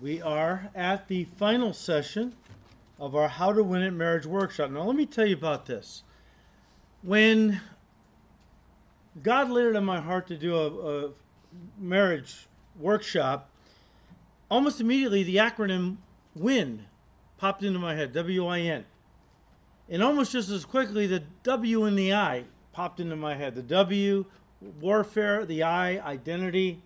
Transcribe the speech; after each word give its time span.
We 0.00 0.22
are 0.22 0.70
at 0.74 1.08
the 1.08 1.24
final 1.36 1.74
session 1.74 2.34
of 2.98 3.14
our 3.14 3.28
How 3.28 3.52
to 3.52 3.62
Win 3.62 3.82
It 3.82 3.90
Marriage 3.90 4.24
Workshop. 4.24 4.70
Now, 4.70 4.84
let 4.84 4.96
me 4.96 5.04
tell 5.04 5.26
you 5.26 5.34
about 5.36 5.66
this. 5.66 6.04
When 7.02 7.60
God 9.22 9.50
laid 9.50 9.66
it 9.66 9.76
on 9.76 9.84
my 9.84 10.00
heart 10.00 10.26
to 10.28 10.38
do 10.38 10.56
a, 10.56 11.06
a 11.06 11.10
marriage 11.78 12.46
workshop, 12.78 13.50
almost 14.50 14.80
immediately 14.80 15.22
the 15.22 15.36
acronym 15.36 15.98
WIN 16.34 16.86
popped 17.36 17.62
into 17.62 17.78
my 17.78 17.94
head 17.94 18.14
W 18.14 18.46
I 18.46 18.60
N. 18.60 18.86
And 19.90 20.02
almost 20.02 20.32
just 20.32 20.48
as 20.48 20.64
quickly, 20.64 21.06
the 21.06 21.24
W 21.42 21.84
and 21.84 21.98
the 21.98 22.14
I 22.14 22.44
popped 22.72 23.00
into 23.00 23.16
my 23.16 23.34
head. 23.34 23.54
The 23.54 23.62
W, 23.62 24.24
warfare, 24.80 25.44
the 25.44 25.62
I, 25.62 25.98
identity. 25.98 26.80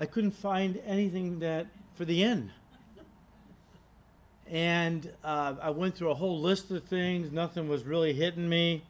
I 0.00 0.06
couldn't 0.06 0.30
find 0.30 0.80
anything 0.86 1.40
that 1.40 1.66
for 1.94 2.06
the 2.06 2.24
N. 2.24 2.50
And 4.50 5.12
uh, 5.22 5.54
I 5.60 5.70
went 5.70 5.94
through 5.94 6.10
a 6.10 6.14
whole 6.14 6.40
list 6.40 6.70
of 6.70 6.84
things. 6.84 7.30
Nothing 7.30 7.68
was 7.68 7.84
really 7.84 8.14
hitting 8.14 8.48
me. 8.48 8.82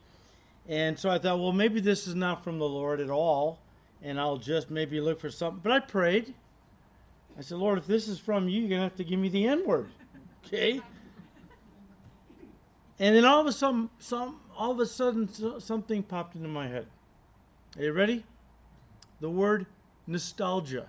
And 0.68 0.96
so 0.96 1.10
I 1.10 1.18
thought, 1.18 1.40
well, 1.40 1.52
maybe 1.52 1.80
this 1.80 2.06
is 2.06 2.14
not 2.14 2.44
from 2.44 2.60
the 2.60 2.68
Lord 2.68 3.00
at 3.00 3.10
all. 3.10 3.58
And 4.02 4.20
I'll 4.20 4.38
just 4.38 4.70
maybe 4.70 5.00
look 5.00 5.20
for 5.20 5.30
something. 5.30 5.60
But 5.62 5.72
I 5.72 5.80
prayed. 5.80 6.32
I 7.36 7.42
said, 7.42 7.58
Lord, 7.58 7.76
if 7.76 7.88
this 7.88 8.06
is 8.06 8.20
from 8.20 8.48
you, 8.48 8.60
you're 8.60 8.68
going 8.68 8.78
to 8.78 8.84
have 8.84 8.96
to 8.96 9.04
give 9.04 9.18
me 9.18 9.28
the 9.28 9.48
N 9.48 9.66
word. 9.66 9.90
Okay? 10.46 10.80
And 13.00 13.16
then 13.16 13.24
all 13.24 13.40
of 13.40 13.46
a 13.46 13.52
sudden, 13.52 13.90
some, 13.98 14.40
all 14.56 14.70
of 14.70 14.78
a 14.78 14.86
sudden, 14.86 15.28
something 15.60 16.04
popped 16.04 16.36
into 16.36 16.48
my 16.48 16.68
head. 16.68 16.86
Are 17.76 17.82
you 17.82 17.92
ready? 17.92 18.24
The 19.20 19.28
word 19.28 19.66
nostalgia. 20.06 20.88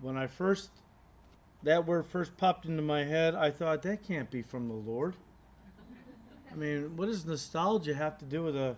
When 0.00 0.16
I 0.16 0.26
first, 0.26 0.70
that 1.62 1.86
word 1.86 2.06
first 2.06 2.36
popped 2.36 2.66
into 2.66 2.82
my 2.82 3.04
head, 3.04 3.34
I 3.34 3.50
thought 3.50 3.82
that 3.82 4.02
can't 4.02 4.30
be 4.30 4.42
from 4.42 4.68
the 4.68 4.74
Lord. 4.74 5.14
I 6.52 6.54
mean, 6.54 6.96
what 6.96 7.06
does 7.06 7.26
nostalgia 7.26 7.94
have 7.94 8.18
to 8.18 8.24
do 8.24 8.42
with 8.42 8.56
a 8.56 8.76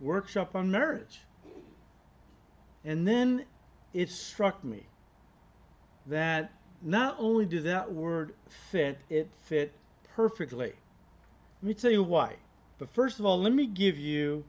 workshop 0.00 0.54
on 0.54 0.70
marriage? 0.70 1.20
And 2.84 3.06
then 3.08 3.44
it 3.92 4.10
struck 4.10 4.62
me 4.62 4.86
that 6.06 6.52
not 6.82 7.16
only 7.18 7.46
did 7.46 7.64
that 7.64 7.92
word 7.92 8.34
fit, 8.46 9.00
it 9.08 9.30
fit 9.44 9.72
perfectly. 10.14 10.74
Let 11.62 11.68
me 11.68 11.74
tell 11.74 11.90
you 11.90 12.02
why. 12.02 12.36
But 12.78 12.90
first 12.90 13.18
of 13.18 13.24
all, 13.24 13.40
let 13.40 13.54
me 13.54 13.66
give 13.66 13.96
you 13.96 14.44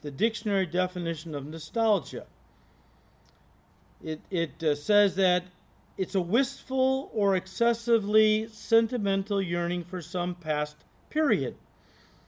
the 0.00 0.10
dictionary 0.10 0.66
definition 0.66 1.34
of 1.34 1.46
nostalgia. 1.46 2.26
It, 4.04 4.20
it 4.30 4.62
uh, 4.62 4.74
says 4.74 5.16
that 5.16 5.44
it's 5.96 6.14
a 6.14 6.20
wistful 6.20 7.10
or 7.14 7.34
excessively 7.34 8.46
sentimental 8.52 9.40
yearning 9.40 9.82
for 9.82 10.02
some 10.02 10.34
past 10.34 10.76
period, 11.08 11.56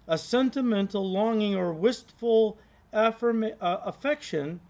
a 0.09 0.17
sentimental 0.17 1.09
longing 1.09 1.55
or 1.55 1.75
wistful 1.75 2.57
affirma- 2.95 3.57
uh, 3.61 3.79
affection 3.85 4.61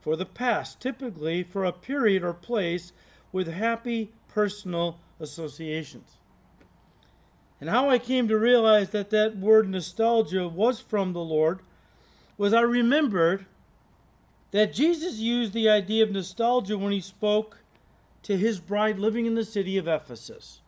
for 0.00 0.16
the 0.16 0.24
past, 0.24 0.80
typically 0.80 1.42
for 1.42 1.64
a 1.64 1.72
period 1.72 2.22
or 2.22 2.32
place 2.32 2.92
with 3.30 3.48
happy 3.48 4.12
personal 4.26 4.98
associations. 5.20 6.16
And 7.60 7.68
how 7.68 7.90
I 7.90 7.98
came 7.98 8.26
to 8.28 8.38
realize 8.38 8.90
that 8.90 9.10
that 9.10 9.36
word 9.36 9.68
nostalgia 9.68 10.48
was 10.48 10.80
from 10.80 11.12
the 11.12 11.20
Lord 11.20 11.60
was 12.38 12.54
I 12.54 12.60
remembered 12.60 13.46
that 14.54 14.72
Jesus 14.72 15.16
used 15.16 15.52
the 15.52 15.68
idea 15.68 16.04
of 16.04 16.12
nostalgia 16.12 16.78
when 16.78 16.92
he 16.92 17.00
spoke 17.00 17.64
to 18.22 18.36
his 18.36 18.60
bride 18.60 19.00
living 19.00 19.26
in 19.26 19.34
the 19.34 19.44
city 19.44 19.76
of 19.76 19.88
Ephesus. 19.88 20.60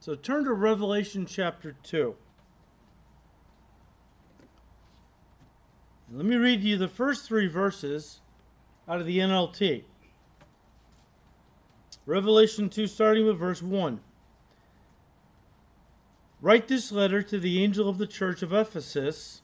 So 0.00 0.16
turn 0.16 0.42
to 0.42 0.52
Revelation 0.52 1.24
chapter 1.24 1.76
2. 1.84 2.16
Let 6.12 6.26
me 6.26 6.34
read 6.34 6.62
you 6.62 6.76
the 6.76 6.88
first 6.88 7.28
three 7.28 7.46
verses 7.46 8.22
out 8.88 8.98
of 8.98 9.06
the 9.06 9.20
NLT. 9.20 9.84
Revelation 12.04 12.68
2, 12.68 12.88
starting 12.88 13.24
with 13.24 13.38
verse 13.38 13.62
1. 13.62 14.00
Write 16.40 16.66
this 16.66 16.90
letter 16.90 17.22
to 17.22 17.38
the 17.38 17.62
angel 17.62 17.88
of 17.88 17.98
the 17.98 18.08
church 18.08 18.42
of 18.42 18.52
Ephesus. 18.52 19.41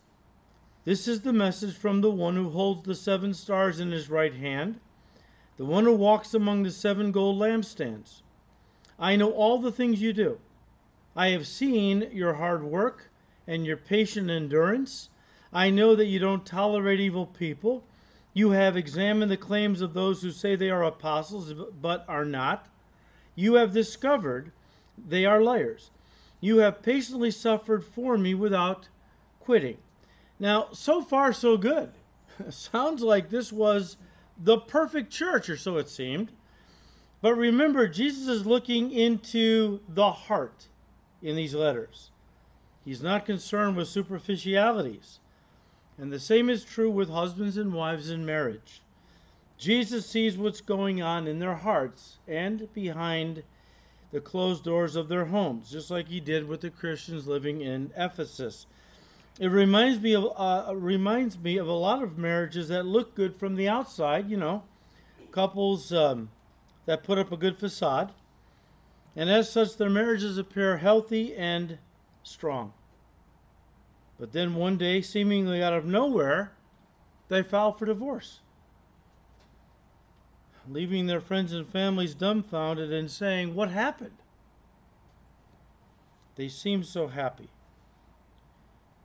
This 0.84 1.06
is 1.06 1.20
the 1.20 1.32
message 1.32 1.76
from 1.76 2.00
the 2.00 2.10
one 2.10 2.36
who 2.36 2.50
holds 2.50 2.82
the 2.82 2.94
seven 2.94 3.34
stars 3.34 3.80
in 3.80 3.90
his 3.90 4.08
right 4.08 4.34
hand, 4.34 4.80
the 5.56 5.64
one 5.64 5.84
who 5.84 5.94
walks 5.94 6.34
among 6.34 6.62
the 6.62 6.70
seven 6.70 7.12
gold 7.12 7.38
lampstands. 7.38 8.22
I 8.98 9.16
know 9.16 9.30
all 9.30 9.58
the 9.58 9.72
things 9.72 10.00
you 10.00 10.12
do. 10.12 10.38
I 11.14 11.28
have 11.28 11.46
seen 11.46 12.08
your 12.12 12.34
hard 12.34 12.64
work 12.64 13.10
and 13.46 13.66
your 13.66 13.76
patient 13.76 14.30
endurance. 14.30 15.10
I 15.52 15.70
know 15.70 15.94
that 15.96 16.06
you 16.06 16.18
don't 16.18 16.46
tolerate 16.46 17.00
evil 17.00 17.26
people 17.26 17.84
you 18.38 18.50
have 18.50 18.76
examined 18.76 19.32
the 19.32 19.36
claims 19.36 19.80
of 19.80 19.94
those 19.94 20.22
who 20.22 20.30
say 20.30 20.54
they 20.54 20.70
are 20.70 20.84
apostles 20.84 21.52
but 21.82 22.04
are 22.06 22.24
not. 22.24 22.68
You 23.34 23.54
have 23.54 23.72
discovered 23.72 24.52
they 24.96 25.24
are 25.24 25.42
liars. 25.42 25.90
You 26.40 26.58
have 26.58 26.80
patiently 26.80 27.32
suffered 27.32 27.84
for 27.84 28.16
me 28.16 28.34
without 28.34 28.86
quitting. 29.40 29.78
Now, 30.40 30.68
so 30.72 31.02
far, 31.02 31.32
so 31.32 31.56
good. 31.56 31.90
Sounds 32.50 33.02
like 33.02 33.30
this 33.30 33.52
was 33.52 33.96
the 34.36 34.58
perfect 34.58 35.12
church, 35.12 35.48
or 35.48 35.56
so 35.56 35.76
it 35.78 35.88
seemed. 35.88 36.32
But 37.20 37.34
remember, 37.34 37.88
Jesus 37.88 38.28
is 38.28 38.46
looking 38.46 38.92
into 38.92 39.80
the 39.88 40.12
heart 40.12 40.68
in 41.20 41.34
these 41.34 41.54
letters. 41.54 42.10
He's 42.84 43.02
not 43.02 43.26
concerned 43.26 43.76
with 43.76 43.88
superficialities. 43.88 45.18
And 45.98 46.12
the 46.12 46.20
same 46.20 46.48
is 46.48 46.64
true 46.64 46.90
with 46.90 47.10
husbands 47.10 47.56
and 47.56 47.72
wives 47.72 48.08
in 48.08 48.24
marriage. 48.24 48.82
Jesus 49.58 50.06
sees 50.06 50.38
what's 50.38 50.60
going 50.60 51.02
on 51.02 51.26
in 51.26 51.40
their 51.40 51.56
hearts 51.56 52.18
and 52.28 52.72
behind 52.72 53.42
the 54.12 54.20
closed 54.20 54.62
doors 54.62 54.94
of 54.94 55.08
their 55.08 55.26
homes, 55.26 55.70
just 55.70 55.90
like 55.90 56.06
he 56.06 56.20
did 56.20 56.46
with 56.46 56.60
the 56.60 56.70
Christians 56.70 57.26
living 57.26 57.60
in 57.60 57.90
Ephesus. 57.96 58.66
It 59.38 59.48
reminds 59.48 60.00
me 60.00 60.14
of 60.14 60.32
uh, 60.36 60.74
reminds 60.74 61.38
me 61.38 61.58
of 61.58 61.68
a 61.68 61.72
lot 61.72 62.02
of 62.02 62.18
marriages 62.18 62.68
that 62.68 62.84
look 62.84 63.14
good 63.14 63.36
from 63.36 63.54
the 63.54 63.68
outside. 63.68 64.28
You 64.28 64.36
know, 64.36 64.64
couples 65.30 65.92
um, 65.92 66.30
that 66.86 67.04
put 67.04 67.18
up 67.18 67.30
a 67.30 67.36
good 67.36 67.56
facade, 67.56 68.12
and 69.14 69.30
as 69.30 69.50
such, 69.50 69.76
their 69.76 69.90
marriages 69.90 70.38
appear 70.38 70.78
healthy 70.78 71.36
and 71.36 71.78
strong. 72.24 72.72
But 74.18 74.32
then 74.32 74.56
one 74.56 74.76
day, 74.76 75.00
seemingly 75.00 75.62
out 75.62 75.72
of 75.72 75.84
nowhere, 75.84 76.52
they 77.28 77.44
file 77.44 77.70
for 77.70 77.86
divorce, 77.86 78.40
leaving 80.68 81.06
their 81.06 81.20
friends 81.20 81.52
and 81.52 81.64
families 81.64 82.16
dumbfounded 82.16 82.92
and 82.92 83.08
saying, 83.08 83.54
What 83.54 83.70
happened? 83.70 84.16
They 86.34 86.48
seem 86.48 86.82
so 86.82 87.06
happy. 87.06 87.50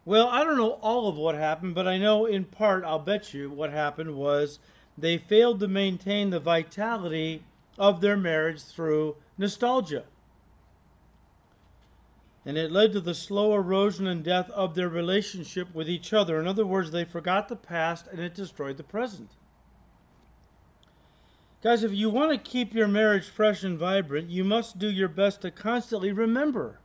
Well, 0.06 0.28
I 0.28 0.44
don't 0.44 0.58
know 0.58 0.80
all 0.82 1.08
of 1.08 1.16
what 1.16 1.36
happened, 1.36 1.76
but 1.76 1.88
I 1.88 1.98
know 1.98 2.26
in 2.26 2.44
part, 2.44 2.84
I'll 2.84 3.00
bet 3.00 3.34
you, 3.34 3.50
what 3.50 3.72
happened 3.72 4.16
was 4.16 4.60
they 4.98 5.18
failed 5.18 5.60
to 5.62 5.68
maintain 5.68 6.30
the 6.30 6.40
vitality 6.40 7.44
of 7.78 8.02
their 8.02 8.18
marriage 8.18 8.62
through 8.62 9.16
nostalgia 9.38 10.04
and 12.46 12.58
it 12.58 12.72
led 12.72 12.92
to 12.92 13.00
the 13.00 13.16
slow 13.16 13.56
erosion 13.56 14.06
and 14.06 14.24
death 14.24 14.50
of 14.50 14.76
their 14.76 14.90
relationship 14.90 15.74
with 15.74 15.90
each 15.90 16.12
other. 16.12 16.40
In 16.40 16.48
other 16.48 16.66
words, 16.66 16.92
they 16.92 17.06
forgot 17.06 17.48
the 17.48 17.56
past 17.56 18.08
and 18.08 18.20
it 18.20 18.36
destroyed 18.36 18.78
the 18.78 18.84
present. 18.84 19.32
Guys, 21.62 21.84
if 21.84 21.94
you 21.94 22.10
want 22.10 22.32
to 22.32 22.38
keep 22.38 22.74
your 22.74 22.90
marriage 22.90 23.30
fresh 23.30 23.64
and 23.64 23.78
vibrant, 23.80 24.30
you 24.30 24.44
must 24.44 24.78
do 24.78 24.90
your 24.90 25.08
best 25.08 25.42
to 25.42 25.52
constantly 25.52 26.12
remember 26.12 26.82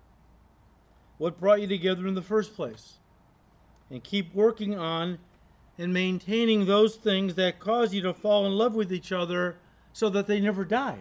what 1.17 1.41
brought 1.41 1.61
you 1.61 1.67
together 1.67 2.07
in 2.07 2.15
the 2.15 2.23
first 2.23 2.55
place 2.55 2.99
and 3.91 4.03
keep 4.05 4.35
working 4.35 4.79
on 4.79 5.19
and 5.79 5.93
maintaining 5.93 6.67
those 6.67 6.97
things 6.97 7.35
that 7.37 7.59
cause 7.59 7.95
you 7.95 8.03
to 8.03 8.13
fall 8.13 8.47
in 8.47 8.53
love 8.53 8.75
with 8.75 8.93
each 8.93 9.13
other 9.13 9.57
so 9.93 10.09
that 10.09 10.27
they 10.27 10.41
never 10.41 10.65
die. 10.65 10.99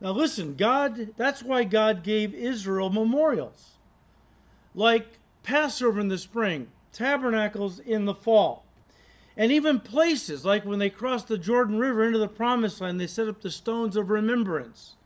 Now, 0.00 0.12
listen, 0.12 0.56
God, 0.56 1.14
that's 1.16 1.42
why 1.42 1.64
God 1.64 2.02
gave 2.02 2.34
Israel 2.34 2.90
memorials 2.90 3.72
like 4.74 5.18
Passover 5.42 6.00
in 6.00 6.08
the 6.08 6.18
spring, 6.18 6.68
tabernacles 6.92 7.78
in 7.80 8.04
the 8.04 8.14
fall, 8.14 8.64
and 9.36 9.52
even 9.52 9.80
places 9.80 10.44
like 10.44 10.64
when 10.64 10.78
they 10.78 10.90
crossed 10.90 11.28
the 11.28 11.38
Jordan 11.38 11.78
River 11.78 12.04
into 12.04 12.18
the 12.18 12.28
promised 12.28 12.80
land, 12.80 13.00
they 13.00 13.06
set 13.06 13.28
up 13.28 13.40
the 13.40 13.50
stones 13.50 13.96
of 13.96 14.10
remembrance, 14.10 14.96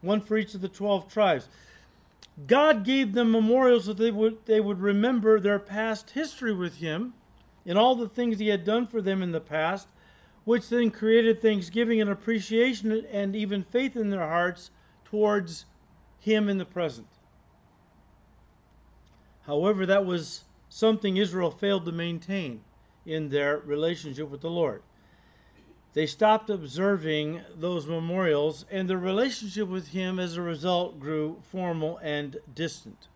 one 0.00 0.20
for 0.20 0.36
each 0.36 0.54
of 0.54 0.60
the 0.60 0.68
12 0.68 1.08
tribes. 1.08 1.48
God 2.46 2.84
gave 2.84 3.14
them 3.14 3.32
memorials 3.32 3.86
that 3.86 3.96
they 3.96 4.10
would, 4.10 4.46
they 4.46 4.60
would 4.60 4.80
remember 4.80 5.40
their 5.40 5.58
past 5.58 6.10
history 6.10 6.54
with 6.54 6.76
Him 6.76 7.14
and 7.66 7.76
all 7.76 7.94
the 7.94 8.08
things 8.08 8.38
He 8.38 8.48
had 8.48 8.64
done 8.64 8.86
for 8.86 9.02
them 9.02 9.22
in 9.22 9.32
the 9.32 9.40
past 9.40 9.88
which 10.48 10.70
then 10.70 10.90
created 10.90 11.42
thanksgiving 11.42 12.00
and 12.00 12.08
appreciation 12.08 13.04
and 13.12 13.36
even 13.36 13.62
faith 13.62 13.94
in 13.96 14.08
their 14.08 14.26
hearts 14.26 14.70
towards 15.04 15.66
Him 16.20 16.48
in 16.48 16.56
the 16.56 16.64
present. 16.64 17.08
However, 19.42 19.84
that 19.84 20.06
was 20.06 20.44
something 20.70 21.18
Israel 21.18 21.50
failed 21.50 21.84
to 21.84 21.92
maintain 21.92 22.62
in 23.04 23.28
their 23.28 23.58
relationship 23.58 24.30
with 24.30 24.40
the 24.40 24.48
Lord. 24.48 24.82
They 25.98 26.06
stopped 26.06 26.48
observing 26.48 27.40
those 27.56 27.88
memorials, 27.88 28.64
and 28.70 28.88
their 28.88 28.96
relationship 28.96 29.66
with 29.66 29.88
Him 29.88 30.20
as 30.20 30.36
a 30.36 30.42
result 30.42 31.00
grew 31.00 31.42
formal 31.50 31.98
and 32.00 32.36
distant. 32.54 33.08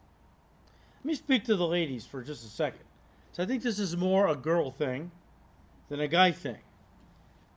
Let 0.99 1.05
me 1.05 1.14
speak 1.14 1.44
to 1.44 1.55
the 1.55 1.69
ladies 1.69 2.06
for 2.06 2.25
just 2.25 2.44
a 2.44 2.49
second. 2.49 2.82
So 3.31 3.44
I 3.44 3.46
think 3.46 3.62
this 3.62 3.79
is 3.79 3.96
more 3.96 4.26
a 4.26 4.34
girl 4.34 4.73
thing 4.73 5.12
than 5.90 6.00
a 6.00 6.08
guy 6.08 6.32
thing. 6.32 6.58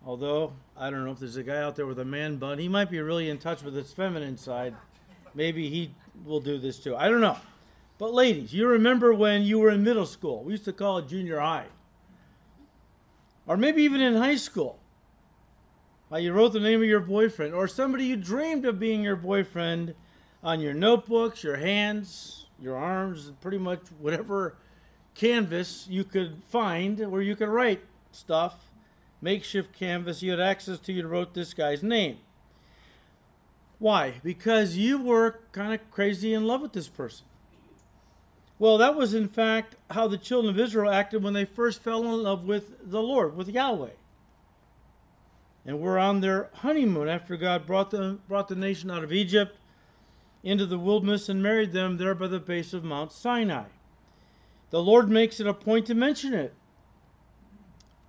Although, 0.06 0.54
I 0.77 0.92
don't 0.92 1.04
know 1.04 1.13
if 1.13 1.18
there's 1.18 1.38
a 1.38 1.44
guy 1.44 1.60
out 1.60 1.75
there 1.75 1.88
with 1.88 1.98
a 1.98 2.06
man 2.06 2.38
bun. 2.38 2.60
He 2.60 2.69
might 2.69 2.92
be 2.92 3.00
really 3.00 3.28
in 3.28 3.39
touch 3.39 3.63
with 3.63 3.74
his 3.74 3.92
feminine 3.92 4.38
side. 4.38 4.75
Maybe 5.33 5.71
he 5.71 5.95
will 6.24 6.39
do 6.39 6.60
this 6.60 6.78
too. 6.78 6.95
I 6.95 7.10
don't 7.10 7.21
know. 7.21 7.38
But, 7.98 8.13
ladies, 8.13 8.54
you 8.54 8.68
remember 8.68 9.12
when 9.12 9.42
you 9.42 9.57
were 9.57 9.71
in 9.71 9.83
middle 9.83 10.06
school? 10.06 10.44
We 10.44 10.51
used 10.51 10.66
to 10.66 10.71
call 10.71 11.00
it 11.00 11.07
junior 11.07 11.39
high. 11.39 11.66
Or 13.48 13.57
maybe 13.57 13.81
even 13.81 14.01
in 14.01 14.18
high 14.18 14.36
school. 14.36 14.78
How 16.10 16.18
you 16.18 16.34
wrote 16.34 16.54
the 16.54 16.60
name 16.60 16.81
of 16.81 16.88
your 16.88 17.00
boyfriend, 17.00 17.56
or 17.56 17.68
somebody 17.68 18.06
you 18.06 18.16
dreamed 18.16 18.63
of 18.66 18.80
being 18.80 19.02
your 19.02 19.16
boyfriend 19.16 19.96
on 20.44 20.60
your 20.60 20.74
notebooks, 20.74 21.44
your 21.44 21.56
hands, 21.56 22.46
your 22.62 22.78
arms, 22.78 23.31
pretty 23.42 23.57
much 23.57 23.81
whatever 24.00 24.56
canvas 25.16 25.88
you 25.90 26.04
could 26.04 26.44
find 26.48 27.00
where 27.12 27.24
you 27.24 27.36
could 27.36 27.50
write 27.50 27.81
stuff, 28.12 28.69
makeshift 29.19 29.74
canvas 29.74 30.22
you 30.22 30.30
had 30.30 30.40
access 30.40 30.78
to, 30.80 30.94
you 30.94 31.07
wrote 31.07 31.34
this 31.34 31.56
guy's 31.56 31.81
name. 31.81 32.18
Why? 33.80 34.16
Because 34.24 34.78
you 34.78 35.02
were 35.02 35.40
kind 35.52 35.74
of 35.74 35.90
crazy 35.90 36.34
in 36.34 36.46
love 36.46 36.62
with 36.62 36.74
this 36.74 36.88
person. 36.88 37.25
Well, 38.60 38.78
that 38.78 38.96
was 38.96 39.13
in 39.13 39.28
fact 39.28 39.75
how 39.90 40.07
the 40.07 40.18
children 40.18 40.54
of 40.54 40.60
Israel 40.60 40.92
acted 40.92 41.24
when 41.24 41.34
they 41.34 41.46
first 41.46 41.81
fell 41.81 42.04
in 42.04 42.24
love 42.24 42.46
with 42.46 42.90
the 42.90 43.02
Lord, 43.02 43.36
with 43.36 43.50
Yahweh. 43.50 43.90
And 45.66 45.80
were 45.80 45.98
on 45.98 46.22
their 46.22 46.50
honeymoon 46.54 47.10
after 47.10 47.36
God 47.36 47.66
brought 47.66 47.90
the, 47.90 48.20
brought 48.28 48.48
the 48.48 48.56
nation 48.56 48.92
out 48.92 49.04
of 49.04 49.12
Egypt 49.12 49.58
into 50.44 50.66
the 50.68 50.78
wilderness 50.78 51.28
and 51.28 51.42
married 51.42 51.74
them 51.74 51.98
there 51.98 52.14
by 52.14 52.28
the 52.28 52.40
base 52.40 52.72
of 52.72 52.84
Mount 52.84 53.12
Sinai. 53.12 53.66
The 54.70 54.84
Lord 54.84 55.10
makes 55.10 55.40
it 55.40 55.48
a 55.48 55.54
point 55.54 55.88
to 55.88 55.96
mention 55.96 56.34
it. 56.34 56.54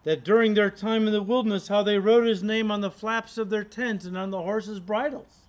That 0.04 0.22
during 0.22 0.54
their 0.54 0.70
time 0.70 1.06
in 1.06 1.12
the 1.12 1.22
wilderness, 1.22 1.68
how 1.68 1.82
they 1.82 1.98
wrote 1.98 2.26
his 2.26 2.42
name 2.42 2.70
on 2.70 2.82
the 2.82 2.90
flaps 2.90 3.38
of 3.38 3.50
their 3.50 3.64
tents 3.64 4.04
and 4.04 4.16
on 4.16 4.30
the 4.30 4.42
horses' 4.42 4.78
bridles. 4.78 5.46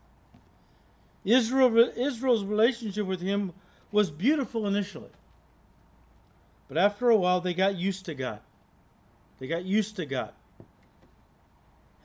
Israel, 1.26 1.78
Israel's 1.96 2.46
relationship 2.46 3.06
with 3.06 3.22
him 3.22 3.54
was 3.92 4.10
beautiful 4.10 4.66
initially. 4.66 5.12
But 6.70 6.78
after 6.78 7.10
a 7.10 7.18
while, 7.18 7.42
they 7.42 7.54
got 7.54 7.76
used 7.76 8.06
to 8.06 8.16
God. 8.16 8.40
They 9.40 9.48
got 9.48 9.66
used 9.66 9.96
to 9.98 10.06
God 10.06 10.32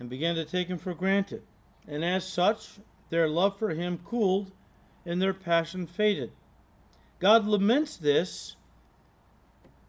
and 0.03 0.11
began 0.11 0.35
to 0.35 0.45
take 0.45 0.67
Him 0.67 0.79
for 0.79 0.95
granted. 0.95 1.45
And 1.87 2.05
as 2.05 2.27
such, 2.27 2.81
their 3.11 3.29
love 3.29 3.57
for 3.57 3.71
Him 3.71 4.01
cooled 4.05 4.51
and 5.07 5.23
their 5.23 5.33
passion 5.33 5.87
faded. 5.87 6.33
God 7.21 7.47
laments 7.47 7.97
this 7.97 8.57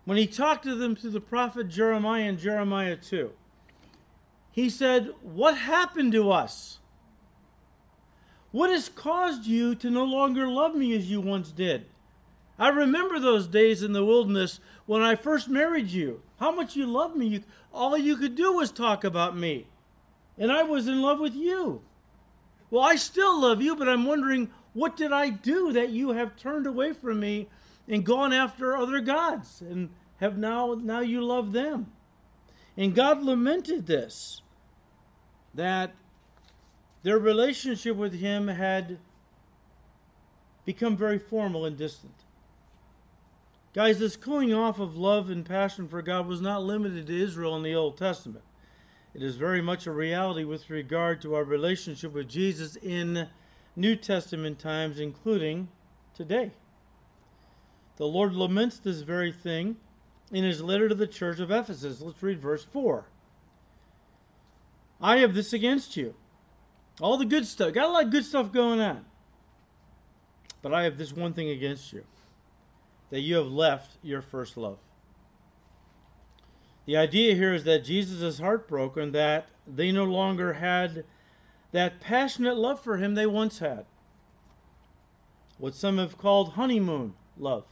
when 0.05 0.17
He 0.17 0.27
talked 0.27 0.65
to 0.65 0.75
them 0.75 0.95
through 0.95 1.09
the 1.09 1.19
prophet 1.19 1.67
Jeremiah 1.67 2.25
in 2.25 2.37
Jeremiah 2.37 2.95
2. 2.95 3.31
He 4.51 4.69
said, 4.69 5.09
What 5.23 5.57
happened 5.57 6.11
to 6.11 6.29
us? 6.31 6.77
What 8.51 8.69
has 8.69 8.89
caused 8.89 9.47
you 9.47 9.73
to 9.73 9.89
no 9.89 10.03
longer 10.03 10.47
love 10.47 10.75
me 10.75 10.95
as 10.95 11.09
you 11.09 11.21
once 11.21 11.51
did? 11.51 11.87
I 12.59 12.69
remember 12.69 13.19
those 13.19 13.47
days 13.47 13.81
in 13.81 13.93
the 13.93 14.05
wilderness 14.05 14.59
when 14.85 15.01
I 15.01 15.15
first 15.15 15.49
married 15.49 15.87
you. 15.87 16.21
How 16.39 16.51
much 16.51 16.75
you 16.75 16.85
loved 16.85 17.15
me. 17.15 17.25
You, 17.25 17.43
all 17.73 17.97
you 17.97 18.15
could 18.15 18.35
do 18.35 18.53
was 18.53 18.71
talk 18.71 19.03
about 19.03 19.35
me. 19.35 19.65
And 20.37 20.51
I 20.51 20.63
was 20.63 20.87
in 20.87 21.01
love 21.01 21.19
with 21.19 21.35
you. 21.35 21.81
Well, 22.69 22.83
I 22.83 22.95
still 22.95 23.39
love 23.39 23.61
you, 23.61 23.75
but 23.75 23.87
I'm 23.87 24.05
wondering 24.05 24.49
what 24.73 24.97
did 24.97 25.11
I 25.11 25.29
do 25.29 25.71
that 25.73 25.89
you 25.89 26.09
have 26.09 26.35
turned 26.35 26.65
away 26.65 26.93
from 26.93 27.19
me 27.19 27.47
and 27.87 28.05
gone 28.05 28.33
after 28.33 28.75
other 28.75 28.99
gods 28.99 29.61
and 29.61 29.89
have 30.17 30.37
now 30.37 30.73
now 30.81 31.01
you 31.01 31.23
love 31.23 31.51
them. 31.51 31.91
And 32.75 32.95
God 32.95 33.21
lamented 33.21 33.85
this 33.85 34.41
that 35.53 35.93
their 37.03 37.19
relationship 37.19 37.95
with 37.95 38.13
him 38.13 38.47
had 38.47 38.97
become 40.65 40.97
very 40.97 41.19
formal 41.19 41.65
and 41.65 41.77
distant. 41.77 42.13
Guys, 43.73 43.99
this 43.99 44.15
cooling 44.15 44.53
off 44.53 44.79
of 44.79 44.95
love 44.95 45.29
and 45.29 45.45
passion 45.45 45.87
for 45.87 46.01
God 46.01 46.27
was 46.27 46.41
not 46.41 46.63
limited 46.63 47.07
to 47.07 47.21
Israel 47.21 47.55
in 47.55 47.63
the 47.63 47.75
Old 47.75 47.97
Testament. 47.97 48.43
It 49.13 49.21
is 49.21 49.35
very 49.35 49.61
much 49.61 49.85
a 49.85 49.91
reality 49.91 50.43
with 50.43 50.69
regard 50.69 51.21
to 51.21 51.35
our 51.35 51.43
relationship 51.43 52.13
with 52.13 52.27
Jesus 52.27 52.75
in 52.77 53.27
New 53.75 53.95
Testament 53.95 54.59
times, 54.59 54.99
including 54.99 55.69
today. 56.15 56.51
The 57.97 58.07
Lord 58.07 58.33
laments 58.33 58.79
this 58.79 59.01
very 59.01 59.31
thing 59.31 59.77
in 60.31 60.43
his 60.43 60.61
letter 60.61 60.89
to 60.89 60.95
the 60.95 61.07
church 61.07 61.39
of 61.39 61.51
Ephesus. 61.51 62.01
Let's 62.01 62.23
read 62.23 62.39
verse 62.39 62.63
4. 62.63 63.05
I 64.99 65.17
have 65.17 65.35
this 65.35 65.53
against 65.53 65.95
you 65.95 66.15
all 67.01 67.17
the 67.17 67.25
good 67.25 67.45
stuff. 67.45 67.73
Got 67.73 67.89
a 67.89 67.91
lot 67.91 68.03
of 68.05 68.11
good 68.11 68.25
stuff 68.25 68.51
going 68.51 68.79
on. 68.79 69.05
But 70.61 70.73
I 70.73 70.83
have 70.83 70.97
this 70.97 71.13
one 71.13 71.33
thing 71.33 71.49
against 71.49 71.91
you 71.91 72.03
that 73.09 73.21
you 73.21 73.35
have 73.35 73.47
left 73.47 73.97
your 74.01 74.21
first 74.21 74.57
love. 74.57 74.77
The 76.85 76.97
idea 76.97 77.35
here 77.35 77.53
is 77.53 77.63
that 77.63 77.83
Jesus 77.83 78.21
is 78.21 78.39
heartbroken 78.39 79.11
that 79.11 79.47
they 79.65 79.91
no 79.91 80.03
longer 80.03 80.53
had 80.53 81.05
that 81.71 82.01
passionate 82.01 82.57
love 82.57 82.79
for 82.79 82.97
him 82.97 83.15
they 83.15 83.25
once 83.25 83.59
had. 83.59 83.85
What 85.57 85.75
some 85.75 85.97
have 85.97 86.17
called 86.17 86.53
honeymoon 86.53 87.13
love. 87.37 87.65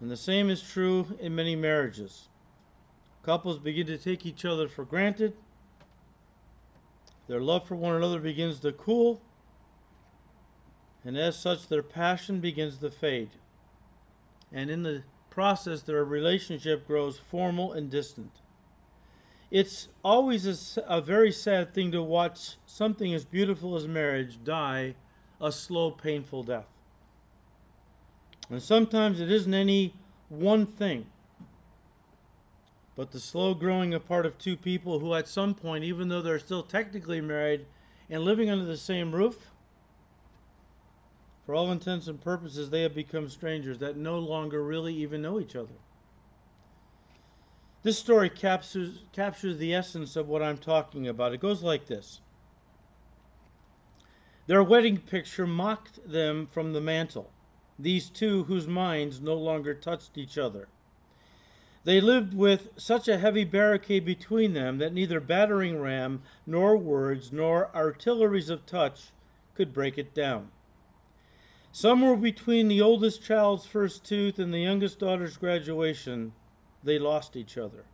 And 0.00 0.10
the 0.10 0.16
same 0.16 0.50
is 0.50 0.62
true 0.62 1.16
in 1.18 1.34
many 1.34 1.56
marriages. 1.56 2.28
Couples 3.22 3.58
begin 3.58 3.86
to 3.86 3.96
take 3.96 4.26
each 4.26 4.44
other 4.44 4.68
for 4.68 4.84
granted 4.84 5.34
their 7.28 7.40
love 7.40 7.66
for 7.66 7.74
one 7.74 7.94
another 7.94 8.20
begins 8.20 8.60
to 8.60 8.72
cool, 8.72 9.20
and 11.04 11.16
as 11.16 11.38
such, 11.38 11.68
their 11.68 11.82
passion 11.82 12.40
begins 12.40 12.78
to 12.78 12.90
fade. 12.90 13.30
And 14.52 14.70
in 14.70 14.82
the 14.82 15.02
process, 15.36 15.82
their 15.82 16.02
relationship 16.02 16.86
grows 16.86 17.18
formal 17.18 17.74
and 17.74 17.90
distant. 17.90 18.32
It's 19.50 19.88
always 20.02 20.46
a, 20.46 20.82
a, 20.88 21.00
very 21.00 21.30
sad 21.30 21.72
thing 21.74 21.92
to 21.92 22.02
watch 22.02 22.56
something 22.64 23.12
as 23.12 23.24
beautiful 23.26 23.76
as 23.76 23.86
marriage 23.86 24.38
die 24.42 24.94
a 25.38 25.52
slow, 25.52 25.90
painful 25.90 26.42
death. 26.42 26.66
And 28.48 28.62
sometimes 28.62 29.20
it 29.20 29.30
isn't 29.30 29.52
any 29.52 29.94
one 30.30 30.64
thing 30.64 31.06
but 32.96 33.10
the 33.10 33.20
slow 33.20 33.52
growing 33.52 33.92
apart 33.92 34.24
of 34.24 34.38
two 34.38 34.56
people 34.56 34.98
who, 35.00 35.12
at 35.12 35.28
some 35.28 35.54
point, 35.54 35.84
even 35.84 36.08
though 36.08 36.22
they're 36.22 36.38
still 36.38 36.62
technically 36.62 37.20
married 37.20 37.66
and 38.08 38.24
living 38.24 38.48
under 38.48 38.64
the 38.64 38.78
same 38.78 39.14
roof, 39.14 39.50
for 41.46 41.54
all 41.54 41.70
intents 41.70 42.08
and 42.08 42.20
purposes, 42.20 42.70
they 42.70 42.82
have 42.82 42.94
become 42.94 43.28
strangers 43.28 43.78
that 43.78 43.96
no 43.96 44.18
longer 44.18 44.64
really 44.64 44.92
even 44.94 45.22
know 45.22 45.38
each 45.38 45.54
other. 45.54 45.74
This 47.84 48.00
story 48.00 48.28
captures, 48.28 49.04
captures 49.12 49.58
the 49.58 49.72
essence 49.72 50.16
of 50.16 50.26
what 50.26 50.42
I'm 50.42 50.58
talking 50.58 51.06
about. 51.06 51.32
It 51.32 51.40
goes 51.40 51.62
like 51.62 51.86
this 51.86 52.20
Their 54.48 54.64
wedding 54.64 54.98
picture 54.98 55.46
mocked 55.46 56.00
them 56.04 56.48
from 56.50 56.72
the 56.72 56.80
mantle, 56.80 57.30
these 57.78 58.10
two 58.10 58.44
whose 58.44 58.66
minds 58.66 59.20
no 59.20 59.36
longer 59.36 59.72
touched 59.72 60.18
each 60.18 60.36
other. 60.36 60.66
They 61.84 62.00
lived 62.00 62.34
with 62.34 62.70
such 62.76 63.06
a 63.06 63.18
heavy 63.18 63.44
barricade 63.44 64.04
between 64.04 64.54
them 64.54 64.78
that 64.78 64.92
neither 64.92 65.20
battering 65.20 65.80
ram, 65.80 66.22
nor 66.44 66.76
words, 66.76 67.30
nor 67.30 67.70
artilleries 67.72 68.50
of 68.50 68.66
touch 68.66 69.12
could 69.54 69.72
break 69.72 69.96
it 69.96 70.12
down. 70.12 70.50
Somewhere 71.76 72.16
between 72.16 72.68
the 72.68 72.80
oldest 72.80 73.22
child's 73.22 73.66
first 73.66 74.02
tooth 74.02 74.38
and 74.38 74.50
the 74.50 74.60
youngest 74.60 74.98
daughter's 74.98 75.36
graduation, 75.36 76.32
they 76.82 76.98
lost 76.98 77.36
each 77.36 77.58
other. 77.58 77.84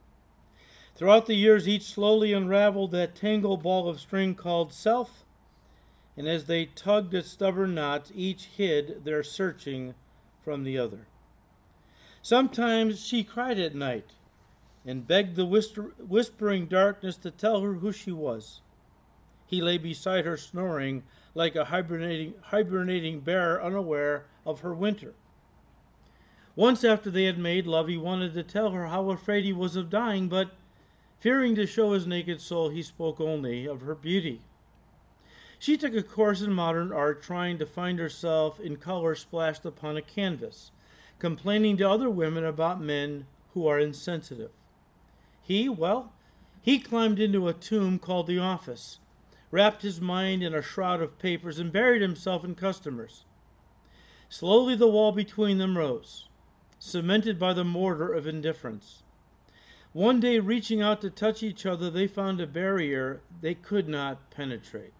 Throughout 0.94 1.26
the 1.26 1.34
years, 1.34 1.66
each 1.66 1.82
slowly 1.82 2.32
unraveled 2.32 2.92
that 2.92 3.16
tangled 3.16 3.64
ball 3.64 3.88
of 3.88 3.98
string 3.98 4.36
called 4.36 4.72
self, 4.72 5.24
and 6.16 6.28
as 6.28 6.44
they 6.44 6.66
tugged 6.66 7.12
at 7.12 7.24
stubborn 7.24 7.74
knots, 7.74 8.12
each 8.14 8.44
hid 8.56 9.04
their 9.04 9.24
searching 9.24 9.94
from 10.44 10.62
the 10.62 10.78
other. 10.78 11.08
Sometimes 12.22 13.04
she 13.04 13.24
cried 13.24 13.58
at 13.58 13.74
night, 13.74 14.12
and 14.86 15.08
begged 15.08 15.34
the 15.34 15.44
whisper- 15.44 15.92
whispering 15.98 16.66
darkness 16.66 17.16
to 17.16 17.32
tell 17.32 17.62
her 17.62 17.74
who 17.74 17.90
she 17.90 18.12
was. 18.12 18.60
He 19.44 19.60
lay 19.60 19.76
beside 19.76 20.24
her, 20.24 20.36
snoring 20.36 21.02
like 21.34 21.56
a 21.56 21.66
hibernating, 21.66 22.34
hibernating 22.42 23.20
bear 23.20 23.62
unaware 23.62 24.26
of 24.44 24.60
her 24.60 24.74
winter. 24.74 25.14
Once 26.54 26.84
after 26.84 27.10
they 27.10 27.24
had 27.24 27.38
made 27.38 27.66
love, 27.66 27.88
he 27.88 27.96
wanted 27.96 28.34
to 28.34 28.42
tell 28.42 28.70
her 28.70 28.88
how 28.88 29.10
afraid 29.10 29.44
he 29.44 29.52
was 29.52 29.74
of 29.74 29.88
dying, 29.88 30.28
but 30.28 30.50
fearing 31.18 31.54
to 31.54 31.66
show 31.66 31.92
his 31.92 32.06
naked 32.06 32.40
soul, 32.40 32.68
he 32.68 32.82
spoke 32.82 33.20
only 33.20 33.66
of 33.66 33.80
her 33.80 33.94
beauty. 33.94 34.42
She 35.58 35.76
took 35.78 35.94
a 35.94 36.02
course 36.02 36.42
in 36.42 36.52
modern 36.52 36.92
art, 36.92 37.22
trying 37.22 37.58
to 37.58 37.66
find 37.66 37.98
herself 37.98 38.58
in 38.60 38.76
color 38.76 39.14
splashed 39.14 39.64
upon 39.64 39.96
a 39.96 40.02
canvas, 40.02 40.72
complaining 41.18 41.76
to 41.78 41.88
other 41.88 42.10
women 42.10 42.44
about 42.44 42.80
men 42.80 43.26
who 43.54 43.66
are 43.66 43.78
insensitive. 43.78 44.50
He, 45.40 45.68
well, 45.68 46.12
he 46.60 46.78
climbed 46.78 47.20
into 47.20 47.48
a 47.48 47.54
tomb 47.54 47.98
called 47.98 48.26
the 48.26 48.38
office, 48.38 48.98
wrapped 49.52 49.82
his 49.82 50.00
mind 50.00 50.42
in 50.42 50.54
a 50.54 50.62
shroud 50.62 51.00
of 51.00 51.18
papers, 51.20 51.60
and 51.60 51.70
buried 51.70 52.02
himself 52.02 52.42
in 52.42 52.56
customers. 52.56 53.24
Slowly 54.28 54.74
the 54.74 54.88
wall 54.88 55.12
between 55.12 55.58
them 55.58 55.78
rose, 55.78 56.28
cemented 56.80 57.38
by 57.38 57.52
the 57.52 57.62
mortar 57.62 58.12
of 58.12 58.26
indifference. 58.26 59.02
One 59.92 60.20
day, 60.20 60.38
reaching 60.38 60.80
out 60.80 61.02
to 61.02 61.10
touch 61.10 61.42
each 61.42 61.66
other, 61.66 61.90
they 61.90 62.06
found 62.06 62.40
a 62.40 62.46
barrier 62.46 63.20
they 63.42 63.54
could 63.54 63.88
not 63.88 64.30
penetrate. 64.30 64.94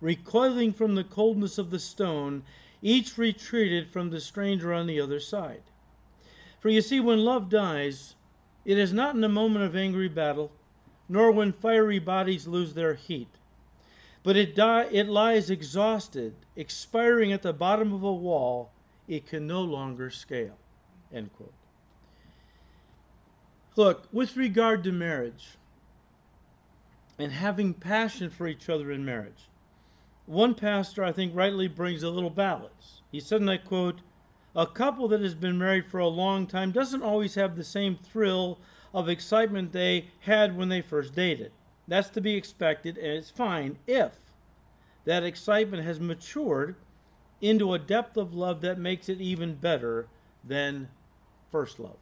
Recoiling 0.00 0.72
from 0.72 0.94
the 0.94 1.02
coldness 1.02 1.58
of 1.58 1.70
the 1.70 1.80
stone, 1.80 2.44
each 2.80 3.18
retreated 3.18 3.90
from 3.90 4.10
the 4.10 4.20
stranger 4.20 4.72
on 4.72 4.86
the 4.86 5.00
other 5.00 5.18
side. 5.18 5.62
For 6.60 6.68
you 6.68 6.80
see, 6.80 7.00
when 7.00 7.24
love 7.24 7.48
dies, 7.48 8.14
it 8.64 8.78
is 8.78 8.92
not 8.92 9.16
in 9.16 9.24
a 9.24 9.28
moment 9.28 9.64
of 9.64 9.74
angry 9.74 10.08
battle, 10.08 10.52
nor 11.08 11.32
when 11.32 11.52
fiery 11.52 11.98
bodies 11.98 12.46
lose 12.46 12.74
their 12.74 12.94
heat, 12.94 13.28
but 14.24 14.36
it, 14.36 14.58
it 14.58 15.08
lies 15.08 15.50
exhausted, 15.50 16.34
expiring 16.56 17.32
at 17.32 17.42
the 17.42 17.52
bottom 17.52 17.92
of 17.92 18.02
a 18.02 18.12
wall 18.12 18.72
it 19.06 19.26
can 19.26 19.46
no 19.46 19.60
longer 19.60 20.10
scale. 20.10 20.56
End 21.12 21.30
quote. 21.34 21.52
Look, 23.76 24.08
with 24.10 24.36
regard 24.36 24.82
to 24.84 24.92
marriage 24.92 25.58
and 27.18 27.32
having 27.32 27.74
passion 27.74 28.30
for 28.30 28.48
each 28.48 28.68
other 28.68 28.90
in 28.90 29.04
marriage, 29.04 29.50
one 30.26 30.54
pastor, 30.54 31.04
I 31.04 31.12
think, 31.12 31.36
rightly 31.36 31.68
brings 31.68 32.02
a 32.02 32.08
little 32.08 32.30
balance. 32.30 33.02
He 33.12 33.20
said, 33.20 33.42
and 33.42 33.50
I 33.50 33.58
quote, 33.58 34.00
a 34.56 34.66
couple 34.66 35.06
that 35.08 35.20
has 35.20 35.34
been 35.34 35.58
married 35.58 35.86
for 35.86 35.98
a 35.98 36.08
long 36.08 36.46
time 36.46 36.70
doesn't 36.70 37.02
always 37.02 37.34
have 37.34 37.56
the 37.56 37.64
same 37.64 37.96
thrill 37.96 38.58
of 38.94 39.08
excitement 39.08 39.72
they 39.72 40.06
had 40.20 40.56
when 40.56 40.70
they 40.70 40.80
first 40.80 41.14
dated. 41.14 41.52
That's 41.86 42.08
to 42.10 42.20
be 42.20 42.34
expected, 42.34 42.96
and 42.96 43.12
it's 43.12 43.30
fine 43.30 43.78
if 43.86 44.12
that 45.04 45.22
excitement 45.22 45.84
has 45.84 46.00
matured 46.00 46.76
into 47.40 47.74
a 47.74 47.78
depth 47.78 48.16
of 48.16 48.34
love 48.34 48.62
that 48.62 48.78
makes 48.78 49.08
it 49.08 49.20
even 49.20 49.54
better 49.54 50.08
than 50.42 50.88
first 51.50 51.78
love. 51.78 51.98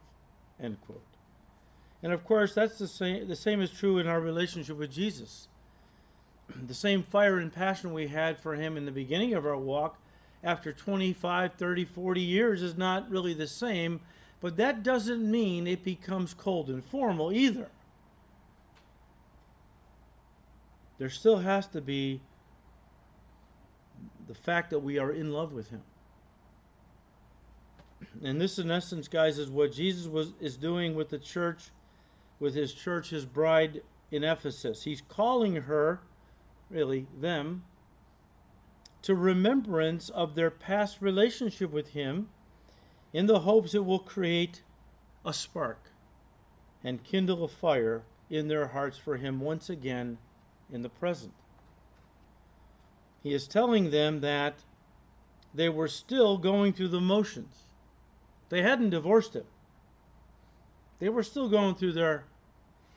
End 0.61 0.79
quote. 0.85 1.01
And 2.01 2.13
of 2.13 2.23
course, 2.25 2.53
that's 2.53 2.77
the 2.77 2.87
same. 2.87 3.27
The 3.27 3.35
same 3.35 3.61
is 3.61 3.71
true 3.71 3.97
in 3.97 4.07
our 4.07 4.19
relationship 4.19 4.77
with 4.77 4.91
Jesus. 4.91 5.47
The 6.67 6.73
same 6.73 7.03
fire 7.03 7.39
and 7.39 7.51
passion 7.51 7.93
we 7.93 8.07
had 8.07 8.37
for 8.37 8.55
Him 8.55 8.77
in 8.77 8.85
the 8.85 8.91
beginning 8.91 9.33
of 9.33 9.45
our 9.45 9.57
walk 9.57 9.97
after 10.43 10.73
25, 10.73 11.53
30, 11.53 11.85
40 11.85 12.21
years 12.21 12.61
is 12.61 12.77
not 12.77 13.09
really 13.09 13.33
the 13.33 13.47
same, 13.47 14.01
but 14.41 14.57
that 14.57 14.83
doesn't 14.83 15.29
mean 15.29 15.65
it 15.65 15.85
becomes 15.85 16.33
cold 16.33 16.69
and 16.69 16.83
formal 16.83 17.31
either. 17.31 17.69
There 20.97 21.09
still 21.09 21.39
has 21.39 21.67
to 21.67 21.81
be 21.81 22.21
the 24.27 24.35
fact 24.35 24.69
that 24.69 24.79
we 24.79 24.97
are 24.97 25.11
in 25.11 25.31
love 25.31 25.51
with 25.51 25.69
him. 25.69 25.81
And 28.23 28.39
this 28.39 28.59
in 28.59 28.69
essence 28.71 29.07
guys 29.07 29.37
is 29.37 29.49
what 29.49 29.71
Jesus 29.71 30.07
was 30.07 30.33
is 30.39 30.57
doing 30.57 30.95
with 30.95 31.09
the 31.09 31.19
church 31.19 31.71
with 32.39 32.55
his 32.55 32.73
church 32.73 33.09
his 33.09 33.25
bride 33.25 33.81
in 34.11 34.23
Ephesus. 34.23 34.83
He's 34.83 35.01
calling 35.01 35.55
her 35.55 36.01
really 36.69 37.07
them 37.19 37.63
to 39.03 39.15
remembrance 39.15 40.09
of 40.09 40.33
their 40.33 40.49
past 40.49 41.01
relationship 41.01 41.71
with 41.71 41.89
Him 41.89 42.29
in 43.11 43.27
the 43.27 43.41
hopes 43.41 43.75
it 43.75 43.85
will 43.85 43.99
create 43.99 44.63
a 45.25 45.33
spark 45.33 45.91
and 46.83 47.03
kindle 47.03 47.43
a 47.43 47.47
fire 47.47 48.03
in 48.29 48.47
their 48.47 48.67
hearts 48.67 48.97
for 48.97 49.17
Him 49.17 49.39
once 49.39 49.69
again 49.69 50.17
in 50.71 50.81
the 50.81 50.89
present. 50.89 51.33
He 53.21 53.33
is 53.33 53.47
telling 53.47 53.91
them 53.91 54.21
that 54.21 54.55
they 55.53 55.69
were 55.69 55.87
still 55.87 56.37
going 56.37 56.73
through 56.73 56.89
the 56.89 57.01
motions. 57.01 57.55
They 58.49 58.61
hadn't 58.61 58.89
divorced 58.89 59.35
him. 59.35 59.45
They 60.99 61.09
were 61.09 61.23
still 61.23 61.49
going 61.49 61.75
through 61.75 61.93
their 61.93 62.25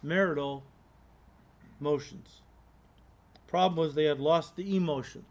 marital 0.02 0.62
motions. 1.80 2.42
Problem 3.46 3.78
was 3.78 3.94
they 3.94 4.04
had 4.04 4.20
lost 4.20 4.56
the 4.56 4.76
emotion 4.76 5.24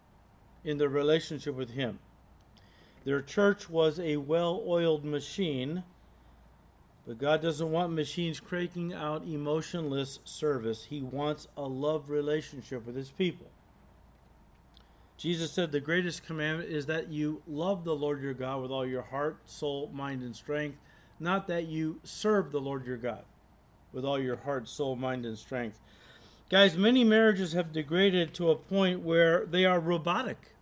in 0.63 0.77
their 0.77 0.89
relationship 0.89 1.55
with 1.55 1.71
Him. 1.71 1.99
Their 3.03 3.21
church 3.21 3.69
was 3.69 3.99
a 3.99 4.17
well 4.17 4.63
oiled 4.65 5.05
machine, 5.05 5.83
but 7.07 7.19
God 7.19 7.41
doesn't 7.41 7.71
want 7.71 7.93
machines 7.93 8.39
cranking 8.39 8.93
out 8.93 9.25
emotionless 9.25 10.19
service. 10.25 10.85
He 10.85 11.01
wants 11.01 11.47
a 11.55 11.63
love 11.63 12.09
relationship 12.09 12.85
with 12.85 12.95
His 12.95 13.11
people. 13.11 13.47
Jesus 15.17 15.51
said 15.51 15.71
the 15.71 15.79
greatest 15.79 16.25
commandment 16.25 16.69
is 16.69 16.87
that 16.87 17.09
you 17.09 17.41
love 17.47 17.83
the 17.83 17.95
Lord 17.95 18.21
your 18.21 18.33
God 18.33 18.61
with 18.61 18.71
all 18.71 18.85
your 18.85 19.03
heart, 19.03 19.37
soul, 19.45 19.89
mind, 19.93 20.23
and 20.23 20.35
strength, 20.35 20.77
not 21.19 21.47
that 21.47 21.67
you 21.67 21.99
serve 22.03 22.51
the 22.51 22.59
Lord 22.59 22.85
your 22.85 22.97
God 22.97 23.23
with 23.93 24.03
all 24.03 24.19
your 24.19 24.35
heart, 24.35 24.67
soul, 24.67 24.95
mind, 24.95 25.25
and 25.25 25.37
strength. 25.37 25.79
Guys, 26.49 26.77
many 26.77 27.03
marriages 27.03 27.53
have 27.53 27.71
degraded 27.71 28.33
to 28.33 28.51
a 28.51 28.55
point 28.55 28.99
where 28.99 29.45
they 29.45 29.63
are 29.63 29.79
robotic 29.79 30.55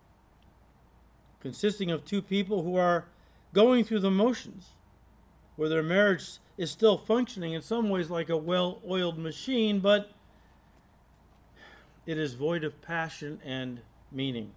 consisting 1.44 1.90
of 1.90 2.06
two 2.06 2.22
people 2.22 2.62
who 2.62 2.74
are 2.74 3.04
going 3.52 3.84
through 3.84 4.00
the 4.00 4.10
motions, 4.10 4.70
where 5.56 5.68
their 5.68 5.82
marriage 5.82 6.38
is 6.56 6.70
still 6.70 6.96
functioning 6.96 7.52
in 7.52 7.62
some 7.62 7.90
ways 7.90 8.10
like 8.10 8.28
a 8.28 8.36
well 8.36 8.80
oiled 8.88 9.18
machine, 9.18 9.80
but 9.80 10.10
it 12.06 12.18
is 12.18 12.34
void 12.34 12.64
of 12.64 12.80
passion 12.82 13.40
and 13.44 13.80
meaning. 14.12 14.52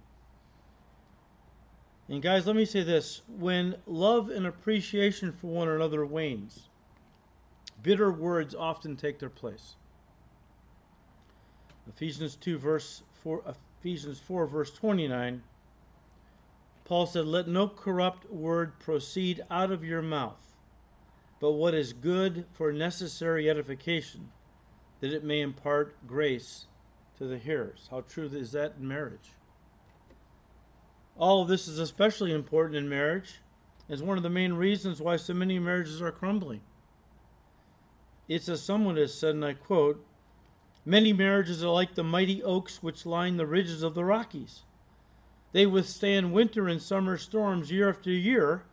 And 2.08 2.22
guys, 2.22 2.46
let 2.46 2.56
me 2.56 2.64
say 2.64 2.82
this 2.82 3.22
when 3.28 3.76
love 3.86 4.30
and 4.30 4.46
appreciation 4.46 5.32
for 5.32 5.48
one 5.48 5.68
another 5.68 6.04
wanes, 6.06 6.68
bitter 7.82 8.10
words 8.10 8.54
often 8.54 8.96
take 8.96 9.18
their 9.18 9.28
place. 9.28 9.76
Ephesians 11.88 12.36
2 12.36 12.58
verse 12.58 13.02
4 13.22 13.42
Ephesians 13.80 14.20
4 14.20 14.46
verse 14.46 14.70
29 14.72 15.42
Paul 16.88 17.04
said, 17.04 17.26
Let 17.26 17.46
no 17.46 17.68
corrupt 17.68 18.30
word 18.30 18.78
proceed 18.78 19.44
out 19.50 19.70
of 19.70 19.84
your 19.84 20.00
mouth, 20.00 20.47
but 21.40 21.52
what 21.52 21.74
is 21.74 21.92
good 21.92 22.46
for 22.52 22.72
necessary 22.72 23.48
edification, 23.48 24.30
that 25.00 25.12
it 25.12 25.24
may 25.24 25.40
impart 25.40 26.06
grace 26.06 26.66
to 27.16 27.26
the 27.26 27.38
hearers. 27.38 27.88
How 27.90 28.00
true 28.00 28.28
is 28.32 28.52
that 28.52 28.74
in 28.78 28.88
marriage? 28.88 29.32
All 31.16 31.42
of 31.42 31.48
this 31.48 31.66
is 31.66 31.78
especially 31.78 32.32
important 32.32 32.76
in 32.76 32.88
marriage. 32.88 33.40
It's 33.88 34.02
one 34.02 34.16
of 34.16 34.22
the 34.22 34.30
main 34.30 34.54
reasons 34.54 35.00
why 35.00 35.16
so 35.16 35.34
many 35.34 35.58
marriages 35.58 36.02
are 36.02 36.12
crumbling. 36.12 36.60
It's 38.28 38.48
as 38.48 38.62
someone 38.62 38.96
has 38.96 39.14
said, 39.14 39.34
and 39.34 39.44
I 39.44 39.54
quote, 39.54 40.04
Many 40.84 41.12
marriages 41.12 41.64
are 41.64 41.72
like 41.72 41.94
the 41.94 42.04
mighty 42.04 42.42
oaks 42.42 42.82
which 42.82 43.04
line 43.04 43.36
the 43.36 43.46
ridges 43.46 43.82
of 43.82 43.94
the 43.94 44.04
Rockies. 44.04 44.62
They 45.52 45.66
withstand 45.66 46.32
winter 46.32 46.68
and 46.68 46.80
summer 46.80 47.16
storms 47.16 47.72
year 47.72 47.88
after 47.88 48.10
year, 48.10 48.64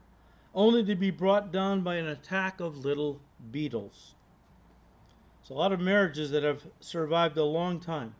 only 0.55 0.83
to 0.85 0.95
be 0.95 1.11
brought 1.11 1.51
down 1.51 1.81
by 1.81 1.95
an 1.95 2.07
attack 2.07 2.61
of 2.61 2.85
little 2.85 3.19
beetles. 3.51 4.15
It's 5.41 5.49
a 5.49 5.53
lot 5.53 5.73
of 5.73 5.81
marriages 5.81 6.31
that 6.31 6.43
have 6.43 6.63
survived 6.79 7.37
a 7.37 7.43
long 7.43 7.79
time 7.79 8.15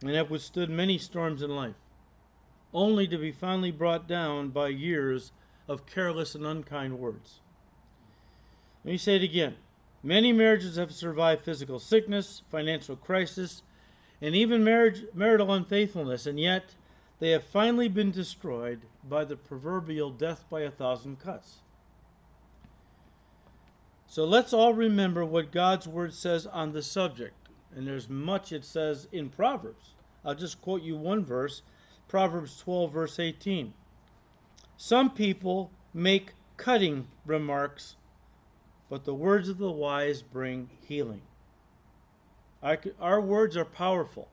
and 0.00 0.14
have 0.14 0.30
withstood 0.30 0.70
many 0.70 0.96
storms 0.96 1.42
in 1.42 1.54
life, 1.54 1.74
only 2.72 3.08
to 3.08 3.18
be 3.18 3.32
finally 3.32 3.72
brought 3.72 4.06
down 4.06 4.50
by 4.50 4.68
years 4.68 5.32
of 5.68 5.86
careless 5.86 6.34
and 6.34 6.46
unkind 6.46 6.98
words. 6.98 7.40
Let 8.84 8.92
me 8.92 8.98
say 8.98 9.16
it 9.16 9.22
again. 9.22 9.56
Many 10.02 10.32
marriages 10.32 10.76
have 10.76 10.94
survived 10.94 11.44
physical 11.44 11.80
sickness, 11.80 12.42
financial 12.48 12.94
crisis, 12.94 13.62
and 14.22 14.36
even 14.36 14.62
marriage, 14.62 15.04
marital 15.12 15.52
unfaithfulness, 15.52 16.26
and 16.26 16.38
yet 16.38 16.76
they 17.18 17.30
have 17.30 17.44
finally 17.44 17.88
been 17.88 18.10
destroyed 18.10 18.82
by 19.08 19.24
the 19.24 19.36
proverbial 19.36 20.10
death 20.10 20.44
by 20.50 20.60
a 20.60 20.70
thousand 20.70 21.18
cuts. 21.18 21.58
So 24.06 24.24
let's 24.24 24.52
all 24.52 24.74
remember 24.74 25.24
what 25.24 25.50
God's 25.50 25.88
word 25.88 26.14
says 26.14 26.46
on 26.46 26.72
the 26.72 26.82
subject. 26.82 27.34
And 27.74 27.86
there's 27.86 28.08
much 28.08 28.52
it 28.52 28.64
says 28.64 29.08
in 29.12 29.28
Proverbs. 29.28 29.94
I'll 30.24 30.34
just 30.34 30.60
quote 30.60 30.82
you 30.82 30.96
one 30.96 31.24
verse 31.24 31.62
Proverbs 32.08 32.58
12, 32.58 32.92
verse 32.92 33.18
18. 33.18 33.74
Some 34.76 35.10
people 35.10 35.70
make 35.92 36.34
cutting 36.56 37.08
remarks, 37.24 37.96
but 38.88 39.04
the 39.04 39.14
words 39.14 39.48
of 39.48 39.58
the 39.58 39.70
wise 39.70 40.22
bring 40.22 40.70
healing. 40.86 41.22
Our 43.00 43.20
words 43.20 43.56
are 43.56 43.64
powerful. 43.64 44.28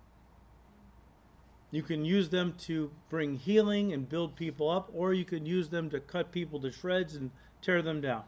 You 1.73 1.81
can 1.81 2.05
use 2.05 2.29
them 2.29 2.53
to 2.65 2.91
bring 3.09 3.33
healing 3.33 3.91
and 3.91 4.07
build 4.07 4.35
people 4.35 4.69
up, 4.69 4.91
or 4.93 5.11
you 5.11 5.25
can 5.25 5.47
use 5.47 5.69
them 5.69 5.89
to 5.89 5.99
cut 5.99 6.31
people 6.31 6.59
to 6.59 6.71
shreds 6.71 7.15
and 7.15 7.31
tear 7.63 7.81
them 7.81 7.99
down. 7.99 8.25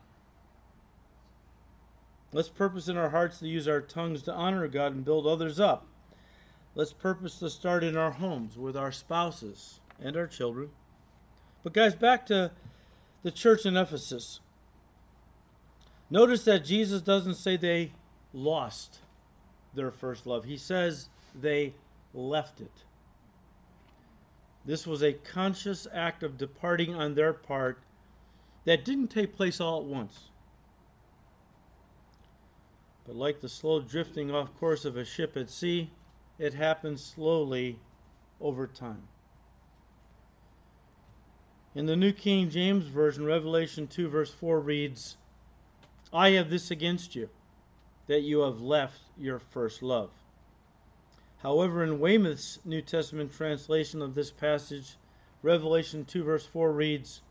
Let's 2.34 2.50
purpose 2.50 2.88
in 2.88 2.98
our 2.98 3.12
hearts 3.12 3.38
to 3.40 3.48
use 3.48 3.68
our 3.68 3.82
tongues 3.82 4.24
to 4.24 4.34
honor 4.34 4.68
God 4.68 4.96
and 4.96 5.06
build 5.06 5.28
others 5.28 5.60
up. 5.60 5.86
Let's 6.74 6.92
purpose 6.92 7.38
to 7.38 7.52
start 7.52 7.84
in 7.84 7.96
our 7.96 8.14
homes 8.14 8.58
with 8.58 8.76
our 8.76 8.92
spouses 8.92 9.80
and 10.02 10.18
our 10.18 10.26
children. 10.26 10.72
But, 11.62 11.74
guys, 11.74 11.94
back 11.94 12.26
to 12.26 12.50
the 13.22 13.30
church 13.30 13.64
in 13.64 13.78
Ephesus. 13.78 14.40
Notice 16.10 16.46
that 16.46 16.66
Jesus 16.66 17.04
doesn't 17.04 17.36
say 17.36 17.58
they 17.58 17.92
lost 18.34 19.02
their 19.76 19.92
first 19.92 20.26
love, 20.26 20.46
he 20.46 20.58
says 20.58 21.10
they 21.40 21.76
left 22.12 22.60
it. 22.60 22.85
This 24.66 24.88
was 24.88 25.04
a 25.04 25.14
conscious 25.14 25.88
act 25.94 26.24
of 26.24 26.38
departing 26.38 26.96
on 26.96 27.14
their 27.14 27.34
part 27.34 27.80
that 28.66 28.84
didn't 28.84 29.10
take 29.10 29.36
place 29.36 29.62
all 29.62 29.80
at 29.80 29.86
once. 29.86 30.30
But 33.06 33.16
like 33.16 33.42
the 33.42 33.50
slow 33.50 33.80
drifting 33.80 34.32
off 34.32 34.58
course 34.58 34.84
of 34.84 34.98
a 34.98 35.06
ship 35.06 35.38
at 35.38 35.52
sea, 35.52 35.92
it 36.40 36.56
happens 36.56 37.04
slowly 37.04 37.80
over 38.42 38.66
time. 38.66 39.04
In 41.76 41.86
the 41.86 41.96
New 41.96 42.14
King 42.14 42.50
James 42.50 42.86
Version, 42.86 43.26
Revelation 43.26 43.86
2, 43.86 44.08
verse 44.08 44.32
4 44.32 44.60
reads, 44.60 45.18
I 46.12 46.32
have 46.32 46.50
this 46.50 46.72
against 46.72 47.16
you, 47.16 47.30
that 48.08 48.22
you 48.22 48.40
have 48.40 48.62
left 48.62 49.02
your 49.18 49.40
first 49.40 49.84
love. 49.84 50.10
However, 51.46 51.84
in 51.84 52.00
Weymouth's 52.00 52.58
New 52.66 52.82
Testament 52.82 53.32
translation 53.32 54.02
of 54.02 54.16
this 54.16 54.32
passage, 54.32 54.96
Revelation 55.44 56.04
2, 56.04 56.24
verse 56.24 56.44
4 56.44 56.72
reads, 56.72 57.22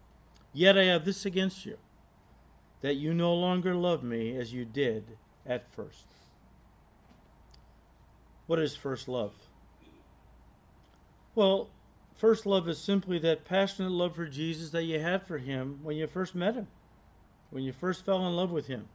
Yet 0.53 0.79
I 0.79 0.85
have 0.85 1.05
this 1.05 1.27
against 1.27 1.67
you, 1.67 1.79
that 2.81 2.95
you 2.95 3.13
no 3.13 3.35
longer 3.35 3.75
love 3.75 4.05
me 4.05 4.37
as 4.37 4.53
you 4.53 4.65
did 4.65 5.17
at 5.45 5.69
first. 5.73 6.05
What 8.47 8.61
is 8.61 8.77
first 8.77 9.09
love? 9.09 9.33
Well, 11.35 11.69
first 12.15 12.47
love 12.47 12.69
is 12.69 12.79
simply 12.79 13.19
that 13.19 13.45
passionate 13.45 13.91
love 13.91 14.15
for 14.15 14.27
Jesus 14.27 14.71
that 14.71 14.85
you 14.85 15.01
had 15.01 15.27
for 15.27 15.39
him 15.39 15.81
when 15.83 15.97
you 15.97 16.07
first 16.07 16.37
met 16.37 16.55
him, 16.55 16.69
when 17.51 17.65
you 17.65 17.73
first 17.73 18.05
fell 18.05 18.25
in 18.25 18.37
love 18.37 18.53
with 18.53 18.69
him. 18.69 18.87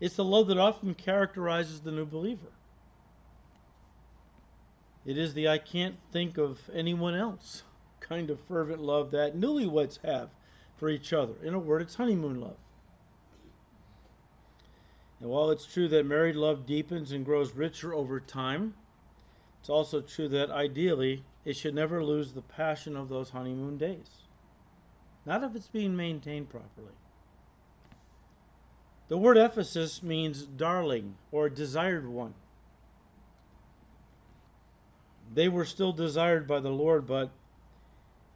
It's 0.00 0.16
the 0.16 0.24
love 0.24 0.46
that 0.46 0.56
often 0.56 0.94
characterizes 0.94 1.82
the 1.82 1.92
new 1.92 2.06
believer. 2.06 2.52
It 5.04 5.16
is 5.16 5.34
the 5.34 5.48
I 5.48 5.58
can't 5.58 5.96
think 6.12 6.36
of 6.38 6.70
anyone 6.72 7.14
else 7.14 7.62
kind 8.10 8.28
of 8.28 8.40
fervent 8.40 8.82
love 8.82 9.12
that 9.12 9.36
newlyweds 9.36 10.00
have 10.04 10.30
for 10.76 10.88
each 10.88 11.12
other. 11.12 11.34
In 11.44 11.54
a 11.54 11.58
word, 11.60 11.82
it's 11.82 11.94
honeymoon 11.94 12.40
love. 12.40 12.56
And 15.20 15.30
while 15.30 15.50
it's 15.50 15.66
true 15.66 15.86
that 15.88 16.06
married 16.06 16.34
love 16.34 16.66
deepens 16.66 17.12
and 17.12 17.24
grows 17.24 17.54
richer 17.54 17.94
over 17.94 18.18
time, 18.18 18.74
it's 19.60 19.70
also 19.70 20.00
true 20.00 20.28
that 20.28 20.50
ideally 20.50 21.24
it 21.44 21.56
should 21.56 21.74
never 21.74 22.02
lose 22.02 22.32
the 22.32 22.42
passion 22.42 22.96
of 22.96 23.08
those 23.08 23.30
honeymoon 23.30 23.78
days. 23.78 24.22
Not 25.24 25.44
if 25.44 25.54
it's 25.54 25.68
being 25.68 25.94
maintained 25.94 26.48
properly. 26.48 26.94
The 29.08 29.18
word 29.18 29.36
Ephesus 29.36 30.02
means 30.02 30.44
darling 30.44 31.16
or 31.30 31.48
desired 31.48 32.08
one. 32.08 32.34
They 35.32 35.48
were 35.48 35.64
still 35.64 35.92
desired 35.92 36.46
by 36.46 36.60
the 36.60 36.70
Lord, 36.70 37.06
but 37.06 37.30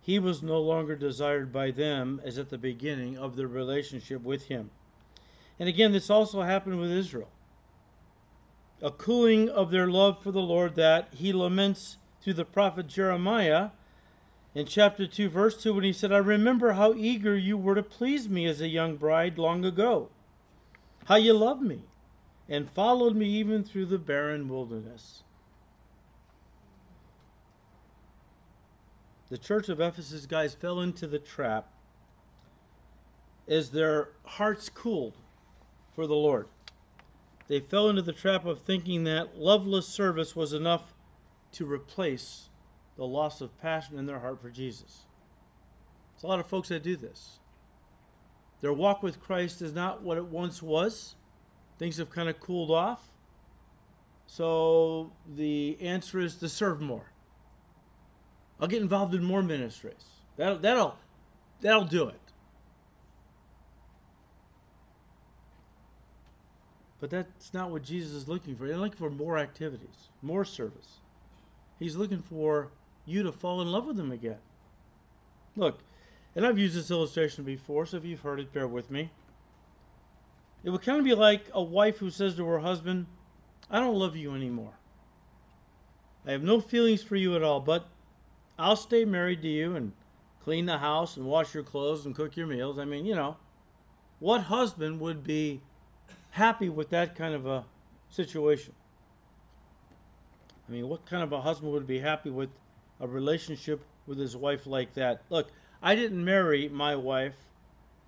he 0.00 0.18
was 0.18 0.42
no 0.42 0.61
longer 0.61 0.94
desired 0.94 1.52
by 1.52 1.70
them 1.70 2.20
as 2.24 2.38
at 2.38 2.50
the 2.50 2.59
beginning 2.59 3.16
of 3.16 3.37
their 3.37 3.48
relationship 3.48 4.22
with 4.22 4.46
him. 4.46 4.70
And 5.59 5.68
again, 5.68 5.92
this 5.92 6.11
also 6.11 6.42
happened 6.42 6.78
with 6.80 6.90
Israel. 6.90 7.30
A 8.83 8.90
cooling 8.90 9.48
of 9.48 9.70
their 9.70 9.87
love 9.88 10.22
for 10.22 10.30
the 10.30 10.42
Lord 10.42 10.74
that 10.74 11.09
he 11.12 11.33
laments 11.33 11.96
through 12.20 12.35
the 12.35 12.44
prophet 12.44 12.87
Jeremiah 12.87 13.70
in 14.54 14.66
chapter 14.66 15.07
2, 15.07 15.28
verse 15.30 15.61
2, 15.61 15.74
when 15.74 15.85
he 15.85 15.92
said, 15.92 16.12
I 16.12 16.18
remember 16.18 16.72
how 16.72 16.94
eager 16.94 17.37
you 17.37 17.57
were 17.57 17.74
to 17.74 17.83
please 17.83 18.28
me 18.28 18.46
as 18.46 18.61
a 18.61 18.68
young 18.68 18.96
bride 18.96 19.37
long 19.37 19.64
ago, 19.64 20.11
how 21.07 21.16
you 21.16 21.33
loved 21.33 21.62
me 21.62 21.83
and 22.48 22.70
followed 22.70 23.16
me 23.16 23.26
even 23.26 23.64
through 23.64 23.87
the 23.87 23.98
barren 23.98 24.48
wilderness. 24.48 25.22
The 29.34 29.38
church 29.38 29.68
of 29.68 29.80
Ephesus 29.80 30.26
guys 30.26 30.54
fell 30.54 30.78
into 30.80 31.08
the 31.08 31.18
trap 31.18 31.66
as 33.48 33.70
their 33.70 34.10
hearts 34.24 34.68
cooled 34.68 35.16
for 35.92 36.06
the 36.06 36.14
Lord. 36.14 36.46
They 37.48 37.58
fell 37.58 37.88
into 37.90 38.00
the 38.00 38.12
trap 38.12 38.46
of 38.46 38.60
thinking 38.60 39.02
that 39.04 39.36
loveless 39.36 39.88
service 39.88 40.36
was 40.36 40.52
enough 40.52 40.94
to 41.50 41.66
replace 41.66 42.48
the 42.96 43.06
loss 43.06 43.40
of 43.40 43.60
passion 43.60 43.98
in 43.98 44.06
their 44.06 44.20
heart 44.20 44.40
for 44.40 44.50
Jesus. 44.50 45.00
It's 46.14 46.22
a 46.22 46.28
lot 46.28 46.38
of 46.38 46.46
folks 46.46 46.68
that 46.68 46.84
do 46.84 46.94
this. 46.94 47.40
Their 48.60 48.72
walk 48.72 49.02
with 49.02 49.20
Christ 49.20 49.60
is 49.62 49.72
not 49.72 50.00
what 50.00 50.16
it 50.16 50.26
once 50.26 50.62
was. 50.62 51.16
Things 51.76 51.96
have 51.96 52.08
kind 52.08 52.28
of 52.28 52.38
cooled 52.38 52.70
off. 52.70 53.10
So 54.28 55.10
the 55.26 55.76
answer 55.80 56.20
is 56.20 56.36
to 56.36 56.48
serve 56.48 56.80
more. 56.80 57.13
I'll 58.60 58.68
get 58.68 58.82
involved 58.82 59.14
in 59.14 59.24
more 59.24 59.42
ministries. 59.42 60.04
That'll 60.36 60.58
that'll 60.58 60.98
that'll 61.60 61.84
do 61.84 62.08
it. 62.08 62.20
But 67.00 67.10
that's 67.10 67.52
not 67.52 67.70
what 67.70 67.82
Jesus 67.82 68.12
is 68.12 68.28
looking 68.28 68.56
for. 68.56 68.66
He's 68.66 68.76
looking 68.76 68.96
for 68.96 69.10
more 69.10 69.36
activities, 69.36 70.08
more 70.22 70.44
service. 70.44 71.00
He's 71.78 71.96
looking 71.96 72.22
for 72.22 72.70
you 73.04 73.22
to 73.22 73.32
fall 73.32 73.60
in 73.60 73.70
love 73.70 73.86
with 73.86 73.98
him 73.98 74.10
again. 74.10 74.38
Look, 75.56 75.80
and 76.34 76.46
I've 76.46 76.58
used 76.58 76.76
this 76.76 76.90
illustration 76.90 77.44
before, 77.44 77.84
so 77.84 77.98
if 77.98 78.04
you've 78.04 78.22
heard 78.22 78.40
it, 78.40 78.52
bear 78.52 78.66
with 78.66 78.90
me. 78.90 79.10
It 80.62 80.70
would 80.70 80.82
kind 80.82 80.98
of 80.98 81.04
be 81.04 81.14
like 81.14 81.44
a 81.52 81.62
wife 81.62 81.98
who 81.98 82.10
says 82.10 82.36
to 82.36 82.46
her 82.46 82.60
husband, 82.60 83.06
I 83.70 83.80
don't 83.80 83.96
love 83.96 84.16
you 84.16 84.34
anymore. 84.34 84.78
I 86.26 86.32
have 86.32 86.42
no 86.42 86.58
feelings 86.58 87.02
for 87.02 87.16
you 87.16 87.36
at 87.36 87.42
all, 87.42 87.60
but 87.60 87.86
I'll 88.58 88.76
stay 88.76 89.04
married 89.04 89.42
to 89.42 89.48
you 89.48 89.74
and 89.74 89.92
clean 90.42 90.66
the 90.66 90.78
house 90.78 91.16
and 91.16 91.26
wash 91.26 91.54
your 91.54 91.62
clothes 91.62 92.06
and 92.06 92.14
cook 92.14 92.36
your 92.36 92.46
meals. 92.46 92.78
I 92.78 92.84
mean, 92.84 93.04
you 93.06 93.14
know, 93.14 93.36
what 94.20 94.42
husband 94.42 95.00
would 95.00 95.24
be 95.24 95.60
happy 96.30 96.68
with 96.68 96.90
that 96.90 97.16
kind 97.16 97.34
of 97.34 97.46
a 97.46 97.64
situation? 98.08 98.74
I 100.68 100.72
mean, 100.72 100.88
what 100.88 101.06
kind 101.06 101.22
of 101.22 101.32
a 101.32 101.40
husband 101.40 101.72
would 101.72 101.86
be 101.86 101.98
happy 101.98 102.30
with 102.30 102.50
a 103.00 103.06
relationship 103.06 103.84
with 104.06 104.18
his 104.18 104.36
wife 104.36 104.66
like 104.66 104.94
that? 104.94 105.22
Look, 105.30 105.48
I 105.82 105.94
didn't 105.94 106.24
marry 106.24 106.68
my 106.68 106.96
wife 106.96 107.34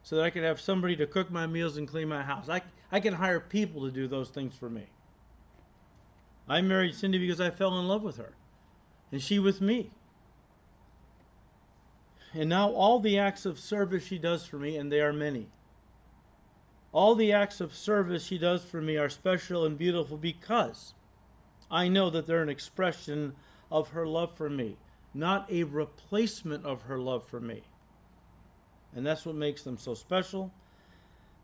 so 0.02 0.16
that 0.16 0.24
I 0.24 0.30
could 0.30 0.44
have 0.44 0.60
somebody 0.60 0.94
to 0.96 1.06
cook 1.06 1.30
my 1.30 1.46
meals 1.46 1.76
and 1.76 1.88
clean 1.88 2.08
my 2.08 2.22
house. 2.22 2.48
I, 2.48 2.62
I 2.92 3.00
can 3.00 3.14
hire 3.14 3.40
people 3.40 3.82
to 3.82 3.90
do 3.90 4.06
those 4.06 4.30
things 4.30 4.54
for 4.56 4.70
me. 4.70 4.86
I 6.48 6.60
married 6.60 6.94
Cindy 6.94 7.18
because 7.18 7.40
I 7.40 7.50
fell 7.50 7.78
in 7.78 7.88
love 7.88 8.04
with 8.04 8.16
her, 8.18 8.34
and 9.10 9.20
she 9.20 9.38
with 9.38 9.60
me. 9.60 9.90
And 12.36 12.50
now 12.50 12.68
all 12.70 13.00
the 13.00 13.18
acts 13.18 13.46
of 13.46 13.58
service 13.58 14.04
she 14.04 14.18
does 14.18 14.44
for 14.44 14.58
me, 14.58 14.76
and 14.76 14.92
they 14.92 15.00
are 15.00 15.12
many. 15.12 15.46
All 16.92 17.14
the 17.14 17.32
acts 17.32 17.62
of 17.62 17.74
service 17.74 18.26
she 18.26 18.36
does 18.36 18.62
for 18.62 18.82
me 18.82 18.98
are 18.98 19.08
special 19.08 19.64
and 19.64 19.78
beautiful 19.78 20.18
because 20.18 20.92
I 21.70 21.88
know 21.88 22.10
that 22.10 22.26
they're 22.26 22.42
an 22.42 22.50
expression 22.50 23.34
of 23.70 23.88
her 23.90 24.06
love 24.06 24.36
for 24.36 24.50
me, 24.50 24.76
not 25.14 25.50
a 25.50 25.64
replacement 25.64 26.66
of 26.66 26.82
her 26.82 26.98
love 26.98 27.24
for 27.24 27.40
me. 27.40 27.62
And 28.94 29.06
that's 29.06 29.24
what 29.24 29.34
makes 29.34 29.62
them 29.62 29.78
so 29.78 29.94
special. 29.94 30.52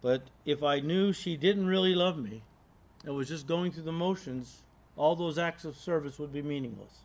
But 0.02 0.24
if 0.44 0.62
I 0.62 0.81
knew 0.81 1.14
she 1.14 1.38
didn't 1.38 1.66
really 1.66 1.94
love 1.94 2.18
me 2.18 2.42
and 3.07 3.14
was 3.14 3.28
just 3.28 3.46
going 3.46 3.72
through 3.72 3.85
the 3.85 3.92
motions, 3.92 4.62
all 4.96 5.16
those 5.16 5.38
acts 5.38 5.64
of 5.64 5.76
service 5.76 6.18
would 6.18 6.35
be 6.35 6.42
meaningless. 6.42 6.98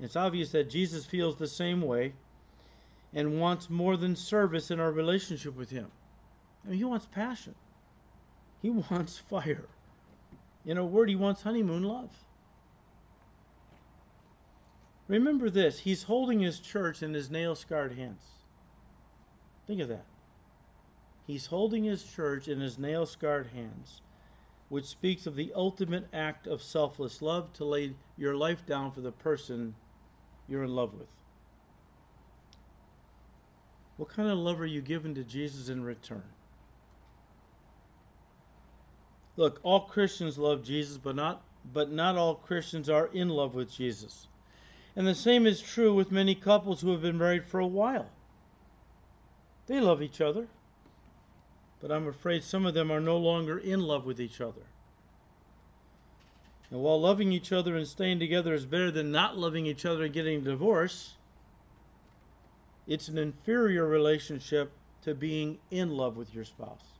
It's 0.00 0.16
obvious 0.16 0.50
that 0.52 0.70
Jesus 0.70 1.06
feels 1.06 1.36
the 1.36 1.48
same 1.48 1.80
way 1.80 2.12
and 3.14 3.40
wants 3.40 3.70
more 3.70 3.96
than 3.96 4.14
service 4.14 4.70
in 4.70 4.78
our 4.78 4.92
relationship 4.92 5.56
with 5.56 5.70
Him. 5.70 5.90
I 6.64 6.70
mean, 6.70 6.78
he 6.78 6.84
wants 6.84 7.06
passion. 7.06 7.54
He 8.60 8.70
wants 8.70 9.18
fire. 9.18 9.66
In 10.64 10.76
a 10.76 10.84
word, 10.84 11.08
he 11.08 11.16
wants 11.16 11.42
honeymoon 11.42 11.84
love. 11.84 12.10
Remember 15.08 15.48
this 15.48 15.80
he's 15.80 16.04
holding 16.04 16.40
his 16.40 16.58
church 16.58 17.02
in 17.02 17.14
his 17.14 17.30
nail 17.30 17.54
scarred 17.54 17.92
hands. 17.92 18.22
Think 19.66 19.80
of 19.80 19.88
that. 19.88 20.04
He's 21.26 21.46
holding 21.46 21.84
his 21.84 22.02
church 22.02 22.48
in 22.48 22.60
his 22.60 22.78
nail 22.78 23.06
scarred 23.06 23.48
hands, 23.48 24.00
which 24.68 24.84
speaks 24.84 25.26
of 25.26 25.36
the 25.36 25.52
ultimate 25.54 26.08
act 26.12 26.46
of 26.46 26.62
selfless 26.62 27.22
love 27.22 27.52
to 27.54 27.64
lay 27.64 27.94
your 28.16 28.34
life 28.34 28.66
down 28.66 28.90
for 28.90 29.00
the 29.00 29.12
person 29.12 29.74
you're 30.48 30.64
in 30.64 30.74
love 30.74 30.94
with. 30.94 31.08
What 33.96 34.10
kind 34.10 34.28
of 34.28 34.38
love 34.38 34.60
are 34.60 34.66
you 34.66 34.80
giving 34.80 35.14
to 35.14 35.24
Jesus 35.24 35.68
in 35.68 35.82
return? 35.82 36.22
Look, 39.36 39.60
all 39.62 39.80
Christians 39.80 40.38
love 40.38 40.64
Jesus, 40.64 40.98
but 40.98 41.16
not 41.16 41.42
but 41.72 41.90
not 41.90 42.16
all 42.16 42.36
Christians 42.36 42.88
are 42.88 43.06
in 43.12 43.28
love 43.28 43.54
with 43.54 43.72
Jesus. 43.72 44.28
And 44.94 45.06
the 45.06 45.14
same 45.14 45.46
is 45.46 45.60
true 45.60 45.92
with 45.94 46.12
many 46.12 46.34
couples 46.34 46.80
who 46.80 46.92
have 46.92 47.02
been 47.02 47.18
married 47.18 47.44
for 47.44 47.58
a 47.58 47.66
while. 47.66 48.08
They 49.66 49.80
love 49.80 50.00
each 50.00 50.20
other, 50.20 50.46
but 51.80 51.90
I'm 51.90 52.06
afraid 52.06 52.44
some 52.44 52.64
of 52.64 52.74
them 52.74 52.90
are 52.90 53.00
no 53.00 53.18
longer 53.18 53.58
in 53.58 53.80
love 53.80 54.06
with 54.06 54.20
each 54.20 54.40
other. 54.40 54.62
And 56.70 56.80
while 56.80 57.00
loving 57.00 57.32
each 57.32 57.52
other 57.52 57.76
and 57.76 57.86
staying 57.86 58.18
together 58.18 58.52
is 58.52 58.66
better 58.66 58.90
than 58.90 59.12
not 59.12 59.38
loving 59.38 59.66
each 59.66 59.84
other 59.84 60.04
and 60.04 60.12
getting 60.12 60.38
a 60.38 60.44
divorce, 60.44 61.14
it's 62.86 63.08
an 63.08 63.18
inferior 63.18 63.86
relationship 63.86 64.72
to 65.02 65.14
being 65.14 65.58
in 65.70 65.90
love 65.90 66.16
with 66.16 66.34
your 66.34 66.44
spouse. 66.44 66.98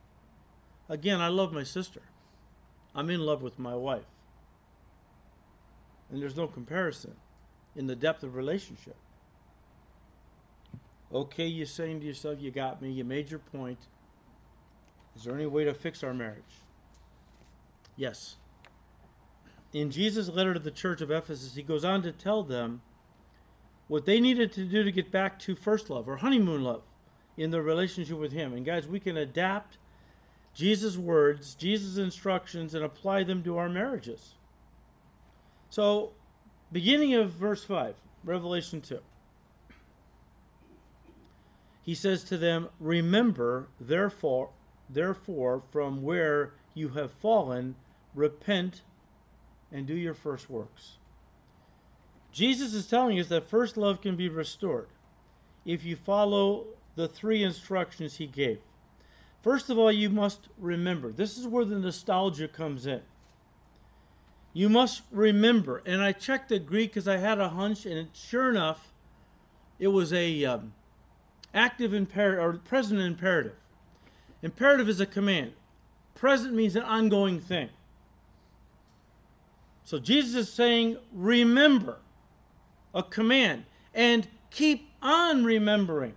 Again, 0.89 1.21
I 1.21 1.29
love 1.29 1.53
my 1.53 1.65
sister. 1.65 2.03
I'm 2.95 3.11
in 3.11 3.21
love 3.21 3.43
with 3.43 3.59
my 3.59 3.75
wife. 3.75 4.07
And 6.11 6.23
there's 6.23 6.37
no 6.37 6.47
comparison 6.47 7.17
in 7.75 7.89
the 7.89 7.97
depth 7.97 8.23
of 8.23 8.37
relationship. 8.37 8.97
Okay, 11.13 11.47
you're 11.47 11.67
saying 11.67 12.01
to 12.01 12.07
yourself, 12.07 12.41
you 12.41 12.51
got 12.51 12.81
me, 12.81 12.91
you 12.91 13.05
made 13.05 13.31
your 13.31 13.41
point. 13.41 13.79
Is 15.17 15.25
there 15.25 15.35
any 15.35 15.47
way 15.47 15.65
to 15.65 15.75
fix 15.75 16.05
our 16.05 16.15
marriage? 16.15 16.63
Yes. 17.97 18.37
In 19.73 19.91
Jesus' 19.91 20.29
letter 20.29 20.55
to 20.55 20.61
the 20.61 20.71
church 20.71 21.01
of 21.01 21.11
Ephesus, 21.11 21.55
he 21.55 21.63
goes 21.63 21.85
on 21.85 22.03
to 22.03 22.13
tell 22.13 22.43
them 22.43 22.83
what 23.89 24.07
they 24.07 24.21
needed 24.21 24.53
to 24.53 24.65
do 24.65 24.83
to 24.83 24.93
get 24.93 25.11
back 25.11 25.39
to 25.41 25.55
first 25.55 25.91
love 25.91 26.09
or 26.09 26.17
honeymoon 26.17 26.63
love 26.63 26.83
in 27.37 27.51
their 27.51 27.63
relationship 27.63 28.19
with 28.19 28.33
him. 28.33 28.53
And 28.53 28.65
guys, 28.65 28.89
we 28.89 29.01
can 29.01 29.17
adapt 29.17 29.79
Jesus' 30.55 30.97
words, 30.97 31.55
Jesus' 31.55 31.99
instructions, 31.99 32.75
and 32.75 32.85
apply 32.85 33.25
them 33.25 33.43
to 33.43 33.59
our 33.59 33.69
marriages. 33.69 34.35
So 35.69 36.13
beginning 36.73 37.15
of 37.15 37.33
verse 37.33 37.65
5, 37.65 37.95
Revelation 38.25 38.81
2. 38.81 39.01
He 41.83 41.95
says 41.95 42.25
to 42.25 42.37
them, 42.37 42.71
Remember, 42.81 43.69
therefore, 43.81 44.51
therefore, 44.91 45.63
from 45.71 46.03
where 46.03 46.55
you 46.75 46.89
have 46.91 47.13
fallen, 47.13 47.77
repent 48.15 48.83
and 49.73 49.87
do 49.87 49.95
your 49.95 50.15
first 50.15 50.49
works. 50.49 50.99
Jesus 52.33 52.75
is 52.75 52.87
telling 52.87 53.19
us 53.19 53.29
that 53.29 53.49
first 53.49 53.77
love 53.77 54.01
can 54.01 54.17
be 54.17 54.29
restored 54.29 54.89
if 55.65 55.85
you 55.85 55.97
follow 55.97 56.67
the 56.95 57.09
three 57.09 57.43
instructions 57.43 58.17
he 58.17 58.27
gave. 58.27 58.59
First 59.43 59.71
of 59.71 59.79
all, 59.79 59.93
you 59.93 60.11
must 60.11 60.49
remember. 60.59 61.13
This 61.13 61.39
is 61.39 61.47
where 61.47 61.65
the 61.65 61.79
nostalgia 61.79 62.49
comes 62.49 62.87
in. 62.87 63.03
You 64.53 64.69
must 64.69 65.03
remember, 65.11 65.83
and 65.85 66.03
I 66.03 66.13
checked 66.13 66.49
the 66.49 66.59
Greek 66.59 66.91
because 66.91 67.07
I 67.07 67.19
had 67.19 67.39
a 67.39 67.51
hunch, 67.51 67.85
and 67.87 68.09
sure 68.15 68.51
enough, 68.51 68.93
it 69.79 69.89
was 69.89 70.13
a 70.13 70.45
um, 70.47 70.73
active 71.55 71.93
imperative 71.93 72.43
or 72.43 72.53
present 72.55 73.01
imperative. 73.01 73.57
Imperative 74.43 74.89
is 74.89 75.01
a 75.01 75.07
command. 75.07 75.53
Present 76.15 76.55
means 76.55 76.75
an 76.75 76.83
ongoing 76.83 77.41
thing. 77.41 77.69
So 79.87 80.01
Jesus 80.01 80.35
is 80.35 80.53
saying, 80.53 80.97
remember, 81.13 81.99
a 82.93 83.05
command, 83.05 83.67
and 83.95 84.27
keep 84.51 84.91
on 85.01 85.45
remembering. 85.45 86.15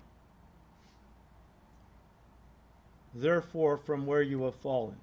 Therefore, 3.14 3.78
from 3.78 4.08
where 4.08 4.24
you 4.24 4.42
have 4.46 4.56
fallen. 4.56 4.96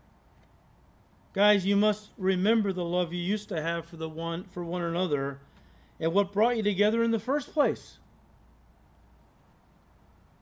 Guys, 1.32 1.64
you 1.64 1.76
must 1.76 2.10
remember 2.18 2.72
the 2.72 2.84
love 2.84 3.12
you 3.12 3.22
used 3.22 3.48
to 3.50 3.62
have 3.62 3.86
for 3.86 3.98
the 3.98 4.08
one 4.08 4.42
for 4.50 4.64
one 4.64 4.82
another 4.82 5.38
and 6.00 6.12
what 6.12 6.32
brought 6.32 6.56
you 6.56 6.64
together 6.64 7.04
in 7.04 7.12
the 7.12 7.20
first 7.20 7.52
place. 7.54 7.98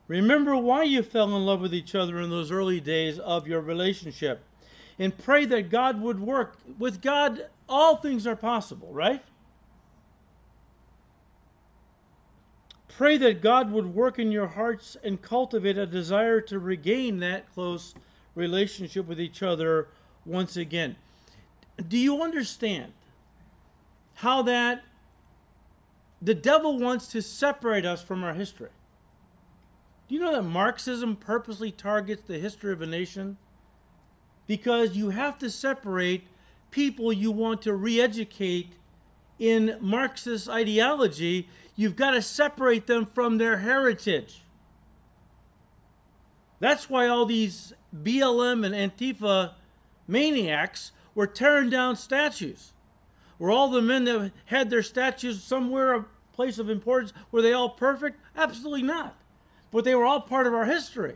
Remember 0.08 0.56
why 0.56 0.84
you 0.84 1.02
fell 1.02 1.36
in 1.36 1.44
love 1.44 1.60
with 1.60 1.74
each 1.74 1.94
other 1.94 2.18
in 2.22 2.30
those 2.30 2.50
early 2.50 2.80
days 2.80 3.18
of 3.18 3.46
your 3.46 3.60
relationship. 3.60 4.44
And 4.98 5.18
pray 5.18 5.44
that 5.44 5.68
God 5.68 6.00
would 6.00 6.20
work. 6.20 6.56
With 6.78 7.02
God, 7.02 7.48
all 7.68 7.96
things 7.96 8.26
are 8.26 8.36
possible, 8.36 8.92
right? 8.92 9.22
Pray 12.88 13.16
that 13.16 13.40
God 13.40 13.72
would 13.72 13.94
work 13.94 14.18
in 14.18 14.30
your 14.30 14.46
hearts 14.46 14.96
and 15.02 15.20
cultivate 15.20 15.76
a 15.76 15.86
desire 15.86 16.40
to 16.42 16.58
regain 16.58 17.18
that 17.18 17.52
close 17.52 17.94
relationship 18.34 19.06
with 19.06 19.20
each 19.20 19.42
other 19.42 19.88
once 20.24 20.56
again. 20.56 20.96
Do 21.88 21.98
you 21.98 22.22
understand 22.22 22.92
how 24.14 24.42
that 24.42 24.84
the 26.22 26.34
devil 26.34 26.78
wants 26.78 27.08
to 27.08 27.20
separate 27.20 27.84
us 27.84 28.02
from 28.02 28.22
our 28.22 28.34
history? 28.34 28.70
Do 30.08 30.14
you 30.14 30.20
know 30.20 30.32
that 30.32 30.42
Marxism 30.42 31.16
purposely 31.16 31.72
targets 31.72 32.22
the 32.22 32.38
history 32.38 32.72
of 32.72 32.80
a 32.80 32.86
nation? 32.86 33.38
Because 34.46 34.96
you 34.96 35.10
have 35.10 35.38
to 35.38 35.50
separate 35.50 36.28
people 36.74 37.12
you 37.12 37.30
want 37.30 37.62
to 37.62 37.72
re 37.72 38.00
educate 38.00 38.72
in 39.38 39.78
Marxist 39.80 40.48
ideology. 40.48 41.48
You've 41.76 41.94
got 41.94 42.10
to 42.10 42.22
separate 42.22 42.88
them 42.88 43.06
from 43.06 43.38
their 43.38 43.58
heritage. 43.58 44.42
That's 46.58 46.90
why 46.90 47.06
all 47.06 47.26
these 47.26 47.72
BLM 47.94 48.66
and 48.66 48.74
Antifa 48.74 49.52
maniacs 50.08 50.90
were 51.14 51.28
tearing 51.28 51.70
down 51.70 51.94
statues. 51.94 52.72
Were 53.38 53.52
all 53.52 53.70
the 53.70 53.82
men 53.82 54.04
that 54.04 54.32
had 54.46 54.68
their 54.68 54.82
statues 54.82 55.42
somewhere 55.44 55.94
a 55.94 56.06
place 56.32 56.58
of 56.58 56.68
importance, 56.68 57.12
were 57.30 57.42
they 57.42 57.52
all 57.52 57.70
perfect? 57.70 58.18
Absolutely 58.36 58.82
not. 58.82 59.16
But 59.70 59.84
they 59.84 59.94
were 59.94 60.04
all 60.04 60.20
part 60.20 60.48
of 60.48 60.54
our 60.54 60.64
history. 60.64 61.14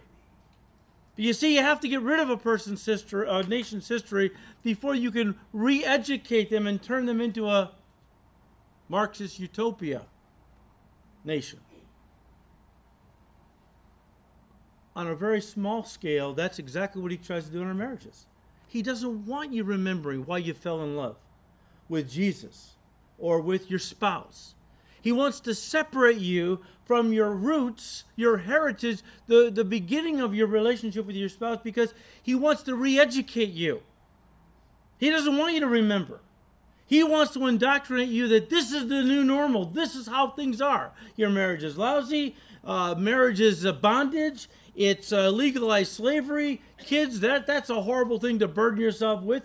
But 1.18 1.24
you 1.24 1.33
see, 1.33 1.57
you 1.57 1.62
have 1.62 1.81
to 1.81 1.88
get 1.88 2.00
rid 2.02 2.20
of 2.20 2.31
a 2.31 2.37
person's 2.37 2.87
history, 2.87 3.26
a 3.28 3.42
nation's 3.42 3.88
history, 3.88 4.31
before 4.62 4.94
you 4.94 5.11
can 5.11 5.35
re 5.52 5.85
educate 5.85 6.48
them 6.48 6.68
and 6.68 6.81
turn 6.81 7.07
them 7.07 7.20
into 7.20 7.48
a 7.48 7.72
Marxist 8.88 9.40
utopia 9.40 10.02
nation. 11.24 11.59
On 14.94 15.09
a 15.09 15.16
very 15.16 15.40
small 15.40 15.83
scale, 15.83 16.35
that's 16.35 16.61
exactly 16.61 17.02
what 17.02 17.11
he 17.11 17.16
tries 17.16 17.46
to 17.46 17.50
do 17.50 17.62
in 17.62 17.66
our 17.66 17.74
marriages. 17.74 18.26
He 18.68 18.81
doesn't 18.81 19.26
want 19.26 19.52
you 19.52 19.64
remembering 19.64 20.24
why 20.24 20.38
you 20.38 20.54
fell 20.54 20.85
in 20.85 20.94
love 20.94 21.16
with 21.88 22.09
Jesus 22.09 22.76
or 23.18 23.40
with 23.40 23.68
your 23.68 23.81
spouse. 23.81 24.54
He 25.00 25.12
wants 25.12 25.40
to 25.40 25.54
separate 25.54 26.18
you 26.18 26.61
from 26.84 27.12
your 27.12 27.32
roots, 27.32 28.04
your 28.16 28.38
heritage, 28.38 29.02
the, 29.26 29.50
the 29.50 29.64
beginning 29.64 30.20
of 30.20 30.34
your 30.34 30.46
relationship 30.46 31.06
with 31.06 31.16
your 31.16 31.28
spouse, 31.28 31.58
because 31.62 31.92
he 32.22 32.34
wants 32.34 32.62
to 32.62 32.74
re 32.74 32.98
educate 32.98 33.50
you. 33.50 33.82
He 34.98 35.11
doesn't 35.11 35.37
want 35.37 35.54
you 35.54 35.61
to 35.61 35.66
remember. 35.66 36.20
He 36.87 37.04
wants 37.04 37.34
to 37.34 37.46
indoctrinate 37.46 38.08
you 38.08 38.28
that 38.28 38.48
this 38.48 38.72
is 38.72 38.88
the 38.88 39.02
new 39.02 39.22
normal. 39.22 39.66
This 39.66 39.94
is 39.94 40.06
how 40.06 40.30
things 40.30 40.62
are. 40.62 40.92
Your 41.16 41.28
marriage 41.28 41.62
is 41.62 41.76
lousy. 41.76 42.34
Uh, 42.64 42.94
marriage 42.96 43.40
is 43.40 43.64
a 43.64 43.74
bondage. 43.74 44.48
It's 44.74 45.12
uh, 45.12 45.28
legalized 45.28 45.92
slavery. 45.92 46.62
Kids, 46.78 47.20
that 47.20 47.46
that's 47.46 47.68
a 47.68 47.82
horrible 47.82 48.18
thing 48.18 48.38
to 48.38 48.48
burden 48.48 48.80
yourself 48.80 49.22
with. 49.22 49.42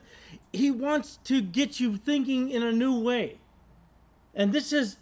He 0.53 0.71
wants 0.71 1.19
to 1.25 1.41
get 1.41 1.81
you 1.81 1.97
thinking 1.97 2.49
in 2.49 2.63
a 2.63 2.71
new 2.71 2.97
way. 2.97 3.39
And 4.33 4.53
this 4.53 4.71
is 4.71 4.97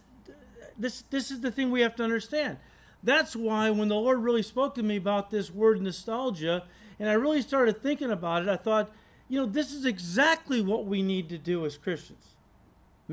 this 0.78 1.02
this 1.10 1.30
is 1.30 1.40
the 1.40 1.50
thing 1.50 1.70
we 1.70 1.80
have 1.80 1.96
to 1.96 2.04
understand. 2.04 2.58
That's 3.02 3.34
why 3.34 3.70
when 3.70 3.88
the 3.88 3.96
Lord 3.96 4.18
really 4.18 4.42
spoke 4.42 4.74
to 4.76 4.82
me 4.82 4.96
about 4.96 5.30
this 5.30 5.50
word 5.50 5.80
nostalgia, 5.80 6.64
and 7.00 7.08
I 7.08 7.14
really 7.14 7.42
started 7.42 7.82
thinking 7.82 8.10
about 8.10 8.42
it, 8.42 8.48
I 8.48 8.56
thought, 8.56 8.90
you 9.28 9.40
know, 9.40 9.46
this 9.46 9.72
is 9.72 9.84
exactly 9.84 10.60
what 10.60 10.86
we 10.86 11.02
need 11.02 11.28
to 11.30 11.38
do 11.38 11.66
as 11.66 11.76
Christians 11.76 12.36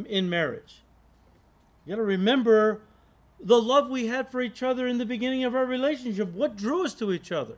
in 0.07 0.29
marriage. 0.29 0.81
You 1.85 1.93
got 1.93 1.97
to 1.97 2.03
remember 2.03 2.81
the 3.39 3.59
love 3.59 3.89
we 3.89 4.07
had 4.07 4.29
for 4.29 4.41
each 4.41 4.61
other 4.61 4.85
in 4.85 4.97
the 4.97 5.05
beginning 5.05 5.43
of 5.43 5.55
our 5.55 5.65
relationship. 5.65 6.33
What 6.33 6.55
drew 6.55 6.85
us 6.85 6.93
to 6.95 7.11
each 7.11 7.31
other? 7.31 7.55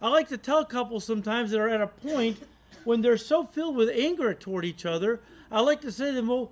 I 0.00 0.08
like 0.08 0.28
to 0.28 0.38
tell 0.38 0.64
couples 0.64 1.04
sometimes 1.04 1.50
that 1.50 1.60
are 1.60 1.68
at 1.68 1.80
a 1.80 1.86
point 1.86 2.38
when 2.84 3.02
they're 3.02 3.16
so 3.16 3.44
filled 3.44 3.76
with 3.76 3.90
anger 3.90 4.34
toward 4.34 4.64
each 4.64 4.84
other, 4.86 5.20
I 5.50 5.60
like 5.60 5.80
to 5.82 5.92
say 5.92 6.06
to 6.06 6.12
them, 6.12 6.28
well, 6.28 6.50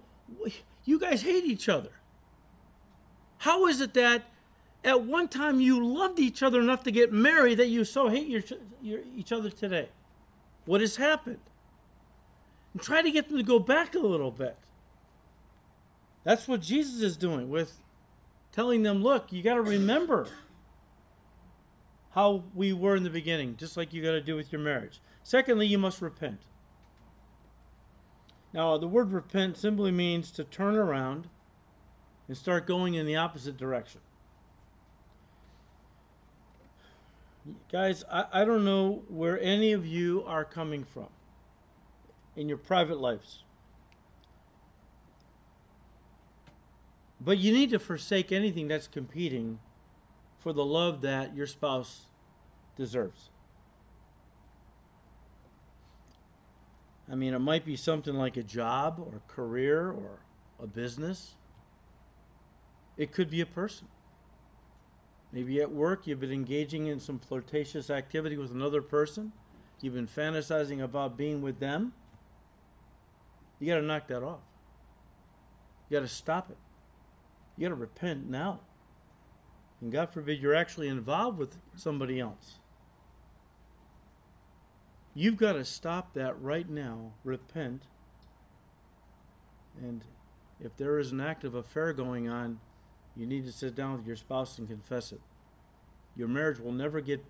you 0.85 0.99
guys 0.99 1.23
hate 1.23 1.45
each 1.45 1.69
other. 1.69 1.91
How 3.41 3.67
is 3.67 3.81
it 3.81 3.95
that 3.95 4.25
at 4.85 5.03
one 5.03 5.27
time 5.27 5.61
you 5.61 5.83
loved 5.83 6.19
each 6.19 6.43
other 6.43 6.61
enough 6.61 6.83
to 6.83 6.91
get 6.91 7.11
married 7.11 7.59
that 7.59 7.69
you 7.69 7.87
so 7.87 8.09
hate 8.09 8.29
your, 8.29 8.43
your, 8.83 9.01
each 9.17 9.33
other 9.33 9.49
today? 9.49 9.89
What 10.67 10.83
has 10.83 10.97
happened? 10.97 11.41
And 12.75 12.83
try 12.83 13.01
to 13.01 13.11
get 13.11 13.29
them 13.29 13.39
to 13.39 13.43
go 13.43 13.59
back 13.59 13.95
a 13.95 13.99
little 13.99 14.31
bit. 14.31 14.59
That's 16.23 16.47
what 16.47 16.61
Jesus 16.61 17.01
is 17.01 17.17
doing 17.17 17.49
with 17.49 17.79
telling 18.53 18.83
them, 18.83 19.03
look, 19.03 19.33
you 19.33 19.43
got 19.43 19.55
to 19.55 19.63
remember 19.63 20.29
how 22.11 22.45
we 22.55 22.75
were 22.75 22.95
in 22.95 23.05
the 23.05 23.11
beginning, 23.11 23.57
just 23.57 23.75
like 23.75 23.95
you 23.95 24.03
got 24.03 24.11
to 24.11 24.21
do 24.21 24.37
with 24.37 24.53
your 24.53 24.61
marriage. 24.61 25.01
Secondly, 25.23 25.67
you 25.67 25.79
must 25.79 26.03
repent. 26.03 26.41
Now, 28.53 28.77
the 28.77 28.87
word 28.87 29.13
repent 29.13 29.57
simply 29.57 29.93
means 29.93 30.31
to 30.33 30.45
turn 30.45 30.77
around 30.77 31.29
and 32.31 32.39
start 32.39 32.65
going 32.65 32.95
in 32.95 33.07
the 33.07 33.17
opposite 33.17 33.57
direction. 33.57 34.01
Guys, 37.73 38.05
I, 38.09 38.27
I 38.33 38.45
don't 38.45 38.65
know 38.65 39.03
where 39.09 39.41
any 39.41 39.73
of 39.73 39.85
you 39.85 40.23
are 40.25 40.45
coming 40.45 40.85
from 40.85 41.09
in 42.37 42.49
your 42.49 42.57
private 42.57 43.01
lives. 43.01 43.43
But 47.21 47.39
you 47.39 47.53
need 47.53 47.71
to 47.71 47.81
forsake 47.81 48.31
anything 48.31 48.69
that's 48.69 48.87
competing 48.87 49.59
for 50.39 50.53
the 50.53 50.65
love 50.65 51.01
that 51.01 51.35
your 51.35 51.49
spouse 51.49 52.03
deserves. 52.77 53.31
I 57.11 57.17
mean, 57.17 57.35
it 57.35 57.41
might 57.41 57.65
be 57.65 57.75
something 57.75 58.15
like 58.15 58.37
a 58.37 58.45
job 58.45 59.01
or 59.05 59.17
a 59.17 59.33
career 59.33 59.91
or 59.91 60.21
a 60.63 60.69
business. 60.69 61.35
It 63.01 63.13
could 63.13 63.31
be 63.31 63.41
a 63.41 63.47
person. 63.47 63.89
Maybe 65.33 65.59
at 65.63 65.73
work 65.73 66.07
you've 66.07 66.21
been 66.21 66.31
engaging 66.31 66.87
in 66.87 67.01
some 67.01 67.19
flirtatious 67.19 67.89
activity 67.89 68.37
with 68.37 68.51
another 68.51 68.83
person. 68.83 69.33
You've 69.81 69.95
been 69.95 70.07
fantasizing 70.07 70.83
about 70.83 71.17
being 71.17 71.41
with 71.41 71.61
them. 71.61 71.95
You 73.59 73.69
got 73.69 73.77
to 73.77 73.87
knock 73.87 74.07
that 74.09 74.23
off. 74.23 74.41
You 75.89 75.97
got 75.97 76.07
to 76.07 76.13
stop 76.13 76.51
it. 76.51 76.59
You 77.57 77.71
got 77.71 77.75
to 77.75 77.81
repent 77.81 78.29
now. 78.29 78.61
And 79.81 79.91
God 79.91 80.13
forbid 80.13 80.43
you're 80.43 80.55
actually 80.55 80.89
involved 80.89 81.39
with 81.39 81.57
somebody 81.75 82.21
else. 82.21 82.59
You've 85.15 85.39
got 85.39 85.55
to 85.55 85.65
stop 85.65 86.13
that 86.13 86.39
right 86.39 86.69
now, 86.69 87.13
repent, 87.25 87.85
and 89.81 90.05
if 90.63 90.77
there 90.77 90.99
is 90.99 91.13
an 91.13 91.21
active 91.23 91.55
affair 91.55 91.95
going 91.95 92.29
on, 92.29 92.61
you 93.17 93.27
need 93.27 93.45
to 93.47 93.53
sit 93.53 93.75
down 93.75 93.97
with 93.97 94.07
your 94.07 94.17
spouse 94.17 94.59
and 94.59 94.69
confess 94.69 95.13
it. 95.13 95.21
Your 96.17 96.29
marriage 96.29 96.59
will 96.59 96.73
never 96.73 97.01
get 97.01 97.25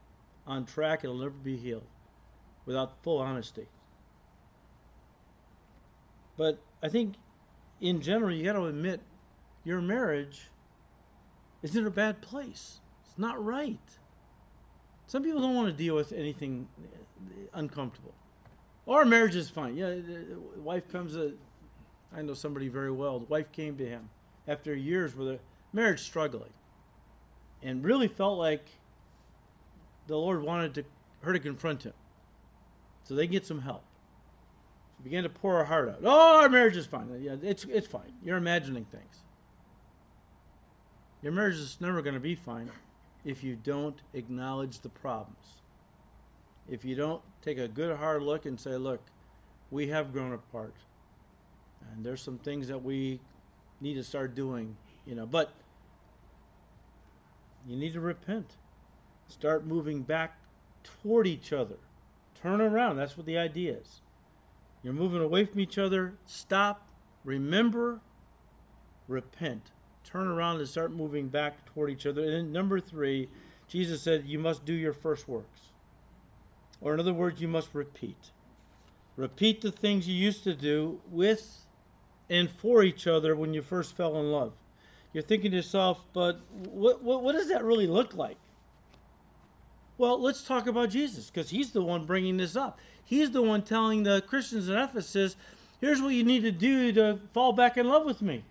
on 0.46 0.64
track, 0.64 1.04
it'll 1.04 1.16
never 1.16 1.30
be 1.30 1.56
healed 1.56 1.86
without 2.66 3.02
full 3.02 3.18
honesty. 3.18 3.66
But 6.36 6.58
I 6.82 6.88
think 6.88 7.14
in 7.80 8.00
general, 8.00 8.32
you 8.32 8.44
got 8.44 8.54
to 8.54 8.64
admit 8.64 9.00
your 9.64 9.80
marriage 9.80 10.48
is 11.62 11.76
in 11.76 11.86
a 11.86 11.90
bad 11.90 12.20
place. 12.20 12.80
It's 13.04 13.18
not 13.18 13.42
right. 13.42 13.78
Some 15.06 15.22
people 15.22 15.40
don't 15.40 15.54
want 15.54 15.68
to 15.68 15.72
deal 15.72 15.94
with 15.94 16.12
anything 16.12 16.68
uncomfortable. 17.52 18.14
Our 18.88 19.04
marriage 19.04 19.36
is 19.36 19.50
fine. 19.50 19.76
Yeah, 19.76 19.90
the 19.90 20.38
wife 20.56 20.88
comes. 20.90 21.14
To, 21.14 21.36
I 22.14 22.22
know 22.22 22.34
somebody 22.34 22.68
very 22.68 22.90
well. 22.90 23.18
The 23.18 23.26
wife 23.26 23.52
came 23.52 23.76
to 23.76 23.86
him 23.86 24.08
after 24.48 24.74
years 24.74 25.14
with 25.14 25.28
a 25.28 25.38
marriage 25.72 26.00
struggling, 26.00 26.52
and 27.62 27.84
really 27.84 28.08
felt 28.08 28.38
like 28.38 28.64
the 30.06 30.16
Lord 30.16 30.42
wanted 30.42 30.74
to, 30.74 30.84
her 31.22 31.32
to 31.32 31.38
confront 31.38 31.84
him, 31.84 31.92
so 33.04 33.14
they 33.14 33.26
get 33.26 33.46
some 33.46 33.62
help. 33.62 33.84
She 34.96 35.04
began 35.04 35.22
to 35.22 35.28
pour 35.28 35.58
her 35.58 35.64
heart 35.64 35.88
out. 35.88 36.00
Oh, 36.04 36.42
our 36.42 36.48
marriage 36.48 36.76
is 36.76 36.86
fine. 36.86 37.08
Yeah, 37.20 37.36
it's 37.42 37.64
it's 37.64 37.86
fine. 37.86 38.12
You're 38.22 38.36
imagining 38.36 38.84
things. 38.84 39.20
Your 41.22 41.32
marriage 41.32 41.56
is 41.56 41.78
never 41.80 42.02
going 42.02 42.14
to 42.14 42.20
be 42.20 42.34
fine 42.34 42.70
if 43.24 43.44
you 43.44 43.54
don't 43.54 44.00
acknowledge 44.14 44.80
the 44.80 44.88
problems 44.88 45.60
if 46.70 46.84
you 46.84 46.94
don't 46.94 47.20
take 47.42 47.58
a 47.58 47.68
good 47.68 47.96
hard 47.96 48.22
look 48.22 48.46
and 48.46 48.58
say, 48.58 48.76
look, 48.76 49.00
we 49.70 49.88
have 49.88 50.12
grown 50.12 50.32
apart, 50.32 50.74
and 51.92 52.04
there's 52.04 52.22
some 52.22 52.38
things 52.38 52.68
that 52.68 52.82
we 52.82 53.20
need 53.80 53.94
to 53.94 54.04
start 54.04 54.34
doing, 54.34 54.76
you 55.04 55.14
know, 55.14 55.26
but 55.26 55.52
you 57.66 57.76
need 57.76 57.92
to 57.92 58.00
repent. 58.00 58.56
Start 59.28 59.66
moving 59.66 60.02
back 60.02 60.38
toward 60.82 61.26
each 61.26 61.52
other. 61.52 61.76
Turn 62.40 62.60
around. 62.60 62.96
That's 62.96 63.16
what 63.16 63.26
the 63.26 63.38
idea 63.38 63.76
is. 63.76 64.00
You're 64.82 64.92
moving 64.92 65.20
away 65.20 65.44
from 65.44 65.60
each 65.60 65.78
other. 65.78 66.14
Stop. 66.26 66.86
Remember. 67.24 68.00
Repent. 69.08 69.70
Turn 70.04 70.26
around 70.26 70.58
and 70.58 70.68
start 70.68 70.92
moving 70.92 71.28
back 71.28 71.64
toward 71.66 71.90
each 71.90 72.06
other. 72.06 72.22
And 72.22 72.52
number 72.52 72.80
three, 72.80 73.28
Jesus 73.68 74.02
said, 74.02 74.24
You 74.26 74.38
must 74.38 74.64
do 74.64 74.72
your 74.72 74.92
first 74.92 75.28
works. 75.28 75.60
Or, 76.80 76.94
in 76.94 77.00
other 77.00 77.12
words, 77.12 77.40
you 77.40 77.48
must 77.48 77.68
repeat. 77.74 78.30
Repeat 79.16 79.60
the 79.60 79.70
things 79.70 80.08
you 80.08 80.14
used 80.14 80.44
to 80.44 80.54
do 80.54 81.00
with 81.10 81.66
and 82.30 82.48
for 82.48 82.82
each 82.82 83.06
other 83.06 83.36
when 83.36 83.52
you 83.52 83.60
first 83.60 83.96
fell 83.96 84.16
in 84.18 84.30
love. 84.32 84.52
You're 85.12 85.22
thinking 85.22 85.50
to 85.50 85.56
yourself, 85.56 86.04
but 86.12 86.40
what, 86.50 87.02
what, 87.02 87.22
what 87.22 87.32
does 87.32 87.48
that 87.48 87.64
really 87.64 87.86
look 87.86 88.14
like? 88.14 88.36
Well, 89.98 90.20
let's 90.20 90.42
talk 90.42 90.66
about 90.66 90.90
Jesus 90.90 91.30
because 91.30 91.50
he's 91.50 91.72
the 91.72 91.82
one 91.82 92.06
bringing 92.06 92.36
this 92.36 92.56
up. 92.56 92.78
He's 93.04 93.32
the 93.32 93.42
one 93.42 93.62
telling 93.62 94.04
the 94.04 94.22
Christians 94.22 94.68
in 94.68 94.76
Ephesus, 94.76 95.36
here's 95.80 96.00
what 96.00 96.14
you 96.14 96.24
need 96.24 96.42
to 96.42 96.52
do 96.52 96.92
to 96.92 97.18
fall 97.34 97.52
back 97.52 97.76
in 97.76 97.88
love 97.88 98.06
with 98.06 98.22
me. 98.22 98.44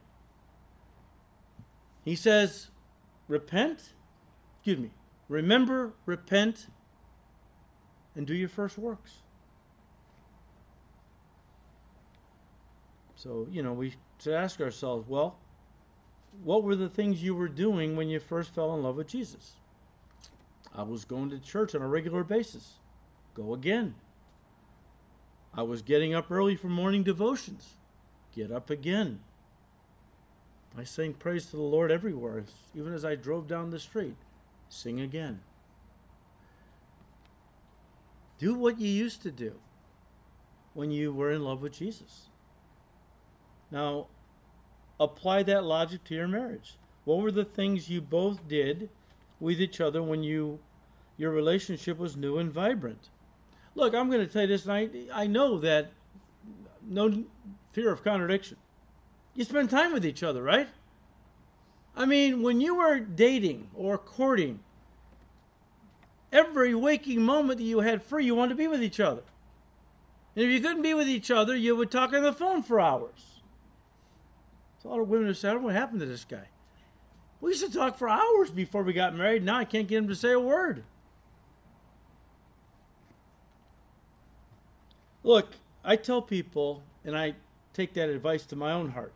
He 2.03 2.15
says, 2.15 2.67
repent, 3.27 3.93
excuse 4.57 4.79
me, 4.79 4.91
remember, 5.27 5.93
repent, 6.05 6.67
and 8.15 8.27
do 8.27 8.35
your 8.35 8.49
first 8.49 8.77
works. 8.77 9.19
So, 13.15 13.47
you 13.51 13.63
know, 13.63 13.73
we 13.73 13.95
should 14.19 14.33
ask 14.33 14.61
ourselves, 14.61 15.07
well, 15.07 15.37
what 16.43 16.63
were 16.63 16.75
the 16.75 16.89
things 16.89 17.23
you 17.23 17.35
were 17.35 17.47
doing 17.47 17.95
when 17.95 18.09
you 18.09 18.19
first 18.19 18.53
fell 18.53 18.73
in 18.73 18.83
love 18.83 18.95
with 18.95 19.07
Jesus? 19.07 19.53
I 20.75 20.83
was 20.83 21.05
going 21.05 21.29
to 21.31 21.39
church 21.39 21.75
on 21.75 21.81
a 21.81 21.87
regular 21.87 22.23
basis. 22.23 22.73
Go 23.33 23.53
again. 23.53 23.95
I 25.53 25.63
was 25.63 25.81
getting 25.81 26.13
up 26.13 26.29
early 26.29 26.55
for 26.55 26.67
morning 26.67 27.03
devotions. 27.03 27.73
Get 28.35 28.51
up 28.51 28.69
again. 28.69 29.19
I 30.77 30.83
sang 30.83 31.13
praise 31.13 31.47
to 31.47 31.55
the 31.55 31.61
Lord 31.61 31.91
everywhere, 31.91 32.43
even 32.75 32.93
as 32.93 33.03
I 33.03 33.15
drove 33.15 33.47
down 33.47 33.71
the 33.71 33.79
street. 33.79 34.15
Sing 34.69 35.01
again. 35.01 35.41
Do 38.37 38.53
what 38.53 38.79
you 38.79 38.87
used 38.87 39.21
to 39.23 39.31
do 39.31 39.53
when 40.73 40.91
you 40.91 41.11
were 41.11 41.31
in 41.31 41.43
love 41.43 41.61
with 41.61 41.73
Jesus. 41.73 42.27
Now, 43.71 44.07
apply 44.99 45.43
that 45.43 45.63
logic 45.63 46.03
to 46.05 46.15
your 46.15 46.27
marriage. 46.27 46.77
What 47.05 47.19
were 47.19 47.31
the 47.31 47.45
things 47.45 47.89
you 47.89 48.01
both 48.01 48.47
did 48.47 48.89
with 49.39 49.61
each 49.61 49.79
other 49.81 50.03
when 50.03 50.23
you 50.23 50.59
your 51.17 51.31
relationship 51.31 51.97
was 51.97 52.15
new 52.15 52.37
and 52.37 52.51
vibrant? 52.51 53.09
Look, 53.75 53.93
I'm 53.93 54.09
going 54.09 54.25
to 54.25 54.31
tell 54.31 54.43
you 54.43 54.47
this, 54.47 54.65
and 54.65 54.73
I, 54.73 54.89
I 55.13 55.27
know 55.27 55.57
that 55.59 55.91
no 56.87 57.25
fear 57.71 57.91
of 57.91 58.03
contradiction. 58.03 58.57
You 59.35 59.43
spend 59.43 59.69
time 59.69 59.93
with 59.93 60.05
each 60.05 60.23
other, 60.23 60.41
right? 60.41 60.67
I 61.95 62.05
mean, 62.05 62.41
when 62.41 62.61
you 62.61 62.75
were 62.75 62.99
dating 62.99 63.69
or 63.73 63.97
courting, 63.97 64.59
every 66.31 66.73
waking 66.73 67.21
moment 67.21 67.59
that 67.59 67.65
you 67.65 67.81
had 67.81 68.01
free, 68.01 68.25
you 68.25 68.35
wanted 68.35 68.49
to 68.49 68.55
be 68.55 68.67
with 68.67 68.83
each 68.83 68.99
other. 68.99 69.23
And 70.35 70.45
if 70.45 70.51
you 70.51 70.61
couldn't 70.61 70.83
be 70.83 70.93
with 70.93 71.07
each 71.07 71.31
other, 71.31 71.55
you 71.55 71.75
would 71.75 71.91
talk 71.91 72.13
on 72.13 72.23
the 72.23 72.33
phone 72.33 72.63
for 72.63 72.79
hours. 72.79 73.38
There's 74.79 74.91
a 74.91 74.95
lot 74.95 75.01
of 75.01 75.09
women 75.09 75.27
who 75.27 75.33
said, 75.33 75.61
What 75.61 75.73
happened 75.73 75.99
to 75.99 76.05
this 76.05 76.23
guy? 76.23 76.47
We 77.41 77.51
used 77.51 77.65
to 77.65 77.71
talk 77.71 77.97
for 77.97 78.09
hours 78.09 78.51
before 78.51 78.83
we 78.83 78.93
got 78.93 79.15
married. 79.15 79.43
Now 79.43 79.57
I 79.57 79.65
can't 79.65 79.87
get 79.87 79.97
him 79.97 80.07
to 80.07 80.15
say 80.15 80.31
a 80.31 80.39
word. 80.39 80.83
Look, 85.23 85.55
I 85.83 85.95
tell 85.95 86.21
people, 86.21 86.83
and 87.03 87.17
I 87.17 87.35
take 87.73 87.93
that 87.93 88.09
advice 88.09 88.45
to 88.47 88.55
my 88.55 88.71
own 88.71 88.91
heart. 88.91 89.13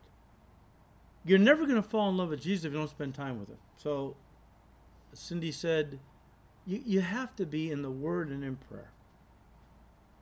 You're 1.24 1.38
never 1.38 1.64
going 1.64 1.76
to 1.76 1.82
fall 1.82 2.08
in 2.10 2.16
love 2.16 2.30
with 2.30 2.42
Jesus 2.42 2.66
if 2.66 2.72
you 2.72 2.78
don't 2.78 2.90
spend 2.90 3.14
time 3.14 3.40
with 3.40 3.48
him. 3.48 3.58
So, 3.76 4.16
Cindy 5.14 5.52
said, 5.52 5.98
You, 6.66 6.82
you 6.84 7.00
have 7.00 7.34
to 7.36 7.46
be 7.46 7.70
in 7.70 7.82
the 7.82 7.90
Word 7.90 8.28
and 8.28 8.44
in 8.44 8.56
prayer. 8.56 8.90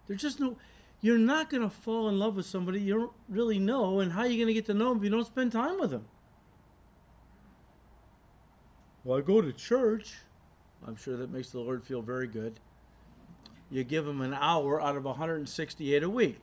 There's 0.07 0.23
just 0.23 0.39
no, 0.39 0.57
you're 1.03 1.19
not 1.19 1.51
going 1.51 1.65
to 1.65 1.69
fall 1.69 2.09
in 2.09 2.19
love 2.19 2.37
with 2.37 2.47
somebody 2.47 2.81
you 2.81 2.95
don't 2.95 3.13
really 3.29 3.59
know, 3.59 3.99
and 4.01 4.13
how 4.13 4.21
are 4.21 4.27
you 4.29 4.37
going 4.39 4.47
to 4.47 4.55
get 4.55 4.67
to 4.67 4.75
know 4.75 4.91
them 4.91 4.99
if 4.99 5.05
you 5.05 5.11
don't 5.11 5.27
spend 5.27 5.51
time 5.51 5.79
with 5.79 5.91
them? 5.91 6.07
Well, 9.05 9.19
I 9.19 9.21
go 9.21 9.41
to 9.41 9.53
church. 9.53 10.15
I'm 10.87 10.95
sure 10.95 11.17
that 11.17 11.31
makes 11.31 11.51
the 11.51 11.59
Lord 11.59 11.83
feel 11.83 12.03
very 12.03 12.29
good. 12.29 12.61
You 13.69 13.83
give 13.83 14.07
him 14.07 14.21
an 14.21 14.33
hour 14.33 14.81
out 14.81 14.97
of 14.97 15.05
168 15.05 16.03
a 16.05 16.09
week. 16.09 16.41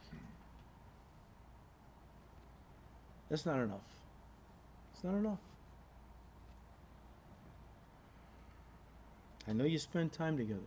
That's 3.29 3.45
not 3.45 3.59
enough. 3.59 3.79
It's 4.93 5.03
not 5.05 5.15
enough. 5.15 5.39
I 9.47 9.53
know 9.53 9.63
you 9.63 9.79
spend 9.79 10.11
time 10.11 10.35
together. 10.35 10.59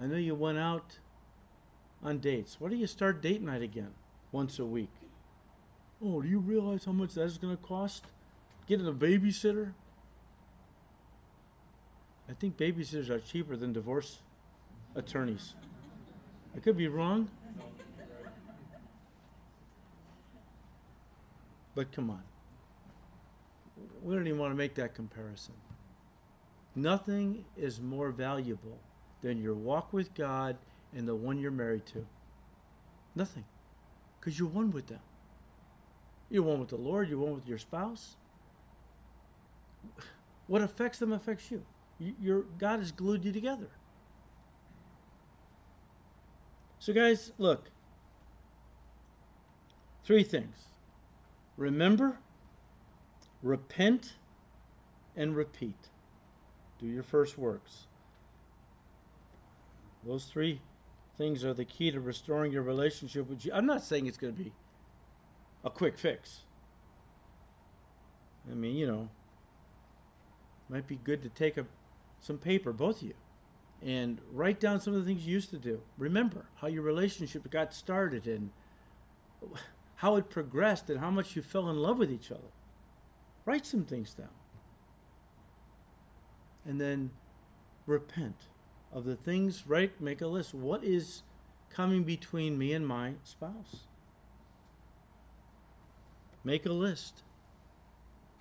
I 0.00 0.06
know 0.06 0.16
you 0.16 0.34
went 0.34 0.58
out 0.58 0.98
on 2.02 2.18
dates. 2.18 2.56
Why 2.58 2.68
do 2.68 2.76
you 2.76 2.86
start 2.86 3.22
date 3.22 3.42
night 3.42 3.62
again 3.62 3.92
once 4.32 4.58
a 4.58 4.64
week? 4.64 4.90
Oh, 6.02 6.22
do 6.22 6.28
you 6.28 6.38
realize 6.38 6.84
how 6.84 6.92
much 6.92 7.14
that's 7.14 7.38
going 7.38 7.56
to 7.56 7.62
cost? 7.62 8.04
Getting 8.66 8.86
a 8.86 8.92
babysitter? 8.92 9.72
I 12.28 12.34
think 12.34 12.56
babysitters 12.56 13.08
are 13.08 13.18
cheaper 13.18 13.56
than 13.56 13.72
divorce 13.72 14.18
attorneys. 14.94 15.54
I 16.54 16.60
could 16.60 16.76
be 16.76 16.88
wrong. 16.88 17.30
But 21.74 21.92
come 21.92 22.10
on. 22.10 22.22
We 24.02 24.14
don't 24.14 24.26
even 24.26 24.38
want 24.38 24.52
to 24.52 24.56
make 24.56 24.74
that 24.74 24.94
comparison. 24.94 25.54
Nothing 26.74 27.44
is 27.56 27.80
more 27.80 28.10
valuable 28.10 28.78
than 29.22 29.40
your 29.40 29.54
walk 29.54 29.92
with 29.92 30.14
God 30.14 30.56
and 30.96 31.06
the 31.06 31.14
one 31.14 31.38
you're 31.38 31.50
married 31.50 31.86
to. 31.86 32.06
Nothing. 33.14 33.44
Because 34.18 34.38
you're 34.38 34.48
one 34.48 34.70
with 34.70 34.86
them. 34.86 35.00
You're 36.30 36.42
one 36.42 36.60
with 36.60 36.68
the 36.68 36.76
Lord, 36.76 37.08
you're 37.08 37.18
one 37.18 37.34
with 37.34 37.46
your 37.46 37.58
spouse. 37.58 38.16
What 40.46 40.62
affects 40.62 40.98
them 40.98 41.12
affects 41.12 41.50
you. 41.50 41.62
Your 42.20 42.42
God 42.58 42.78
has 42.78 42.92
glued 42.92 43.24
you 43.24 43.32
together. 43.32 43.68
So, 46.78 46.92
guys, 46.92 47.32
look. 47.38 47.70
Three 50.04 50.22
things 50.22 50.68
remember, 51.56 52.18
repent, 53.42 54.14
and 55.16 55.36
repeat. 55.36 55.88
Do 56.78 56.86
your 56.86 57.02
first 57.02 57.36
works. 57.36 57.88
Those 60.06 60.24
three 60.24 60.60
things 61.18 61.44
are 61.44 61.52
the 61.52 61.64
key 61.64 61.90
to 61.90 62.00
restoring 62.00 62.52
your 62.52 62.62
relationship 62.62 63.28
with 63.28 63.44
you. 63.44 63.52
I'm 63.52 63.66
not 63.66 63.82
saying 63.82 64.06
it's 64.06 64.16
going 64.16 64.34
to 64.34 64.42
be 64.42 64.52
a 65.64 65.70
quick 65.70 65.98
fix. 65.98 66.42
I 68.50 68.54
mean, 68.54 68.76
you 68.76 68.86
know, 68.86 69.10
might 70.68 70.86
be 70.86 70.96
good 71.02 71.22
to 71.22 71.28
take 71.28 71.56
a, 71.56 71.66
some 72.20 72.38
paper, 72.38 72.72
both 72.72 73.02
of 73.02 73.08
you, 73.08 73.14
and 73.82 74.20
write 74.32 74.60
down 74.60 74.80
some 74.80 74.94
of 74.94 75.00
the 75.00 75.06
things 75.06 75.26
you 75.26 75.32
used 75.32 75.50
to 75.50 75.58
do. 75.58 75.80
Remember 75.98 76.46
how 76.56 76.68
your 76.68 76.82
relationship 76.82 77.50
got 77.50 77.74
started 77.74 78.26
and 78.26 78.50
how 79.96 80.16
it 80.16 80.30
progressed 80.30 80.88
and 80.88 81.00
how 81.00 81.10
much 81.10 81.34
you 81.34 81.42
fell 81.42 81.68
in 81.68 81.76
love 81.76 81.98
with 81.98 82.12
each 82.12 82.30
other. 82.30 82.52
Write 83.44 83.66
some 83.66 83.84
things 83.84 84.14
down. 84.14 84.28
And 86.64 86.80
then 86.80 87.10
repent 87.86 88.36
of 88.92 89.04
the 89.04 89.16
things, 89.16 89.64
right? 89.66 89.98
Make 90.00 90.20
a 90.20 90.26
list. 90.26 90.54
What 90.54 90.82
is 90.84 91.22
coming 91.70 92.04
between 92.04 92.58
me 92.58 92.72
and 92.72 92.86
my 92.86 93.14
spouse? 93.24 93.86
Make 96.44 96.64
a 96.66 96.72
list. 96.72 97.22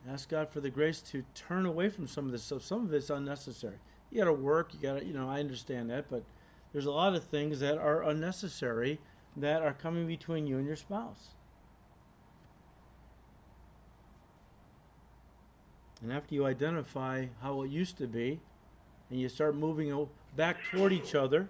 Ask 0.10 0.30
God 0.30 0.50
for 0.50 0.62
the 0.62 0.70
grace 0.70 1.02
to 1.02 1.26
turn 1.36 1.66
away 1.66 1.90
from 1.90 2.08
some 2.08 2.26
of 2.26 2.32
this 2.32 2.44
stuff. 2.44 2.64
Some 2.64 2.86
of 2.86 2.94
it's 2.94 3.10
unnecessary. 3.10 3.80
You 4.10 4.20
got 4.20 4.26
to 4.26 4.34
work. 4.34 4.74
You 4.74 4.80
got 4.80 5.00
to, 5.00 5.06
you 5.06 5.14
know, 5.14 5.30
I 5.30 5.40
understand 5.40 5.90
that, 5.90 6.10
but 6.10 6.24
there's 6.72 6.86
a 6.86 6.92
lot 6.92 7.16
of 7.16 7.24
things 7.26 7.60
that 7.60 7.78
are 7.78 8.04
unnecessary 8.04 9.00
that 9.36 9.62
are 9.62 9.74
coming 9.74 10.08
between 10.08 10.48
you 10.48 10.58
and 10.58 10.66
your 10.66 10.76
spouse. 10.76 11.30
And 16.02 16.14
after 16.14 16.36
you 16.36 16.46
identify 16.46 17.28
how 17.42 17.64
it 17.64 17.72
used 17.72 17.98
to 17.98 18.08
be, 18.08 18.40
and 19.10 19.20
you 19.20 19.30
start 19.30 19.56
moving 19.56 19.92
back 20.38 20.58
toward 20.72 20.94
each 20.94 21.16
other, 21.16 21.50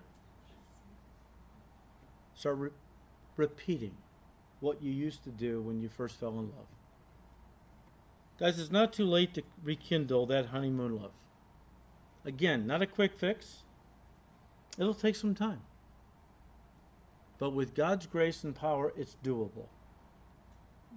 start 2.34 2.58
re- 2.58 2.70
repeating 3.36 3.96
what 4.60 4.82
you 4.82 4.92
used 4.92 5.24
to 5.26 5.30
do 5.30 5.62
when 5.62 5.80
you 5.80 5.90
first 5.90 6.20
fell 6.20 6.40
in 6.40 6.48
love. 6.48 6.68
Guys, 8.40 8.60
it's 8.60 8.72
not 8.72 8.94
too 8.94 9.06
late 9.06 9.34
to 9.34 9.44
rekindle 9.64 10.26
that 10.28 10.48
honeymoon 10.48 10.96
love. 10.96 11.12
Again, 12.26 12.66
not 12.66 12.82
a 12.82 12.88
quick 12.88 13.14
fix. 13.14 13.64
It'll 14.78 14.94
take 14.94 15.16
some 15.16 15.36
time. 15.36 15.62
But 17.40 17.52
with 17.52 17.76
God's 17.76 18.08
grace 18.08 18.44
and 18.44 18.56
power, 18.56 18.94
it's 18.96 19.18
doable. 19.24 19.68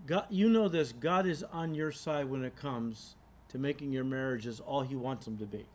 God, 0.06 0.26
you 0.30 0.48
know 0.48 0.68
this 0.68 0.92
God 0.92 1.26
is 1.26 1.42
on 1.42 1.74
your 1.74 1.92
side 1.92 2.30
when 2.30 2.44
it 2.44 2.56
comes 2.56 3.16
to 3.48 3.58
making 3.58 3.92
your 3.92 4.04
marriages 4.04 4.60
all 4.60 4.82
He 4.82 4.96
wants 4.96 5.24
them 5.24 5.36
to 5.38 5.46
be. 5.46 5.66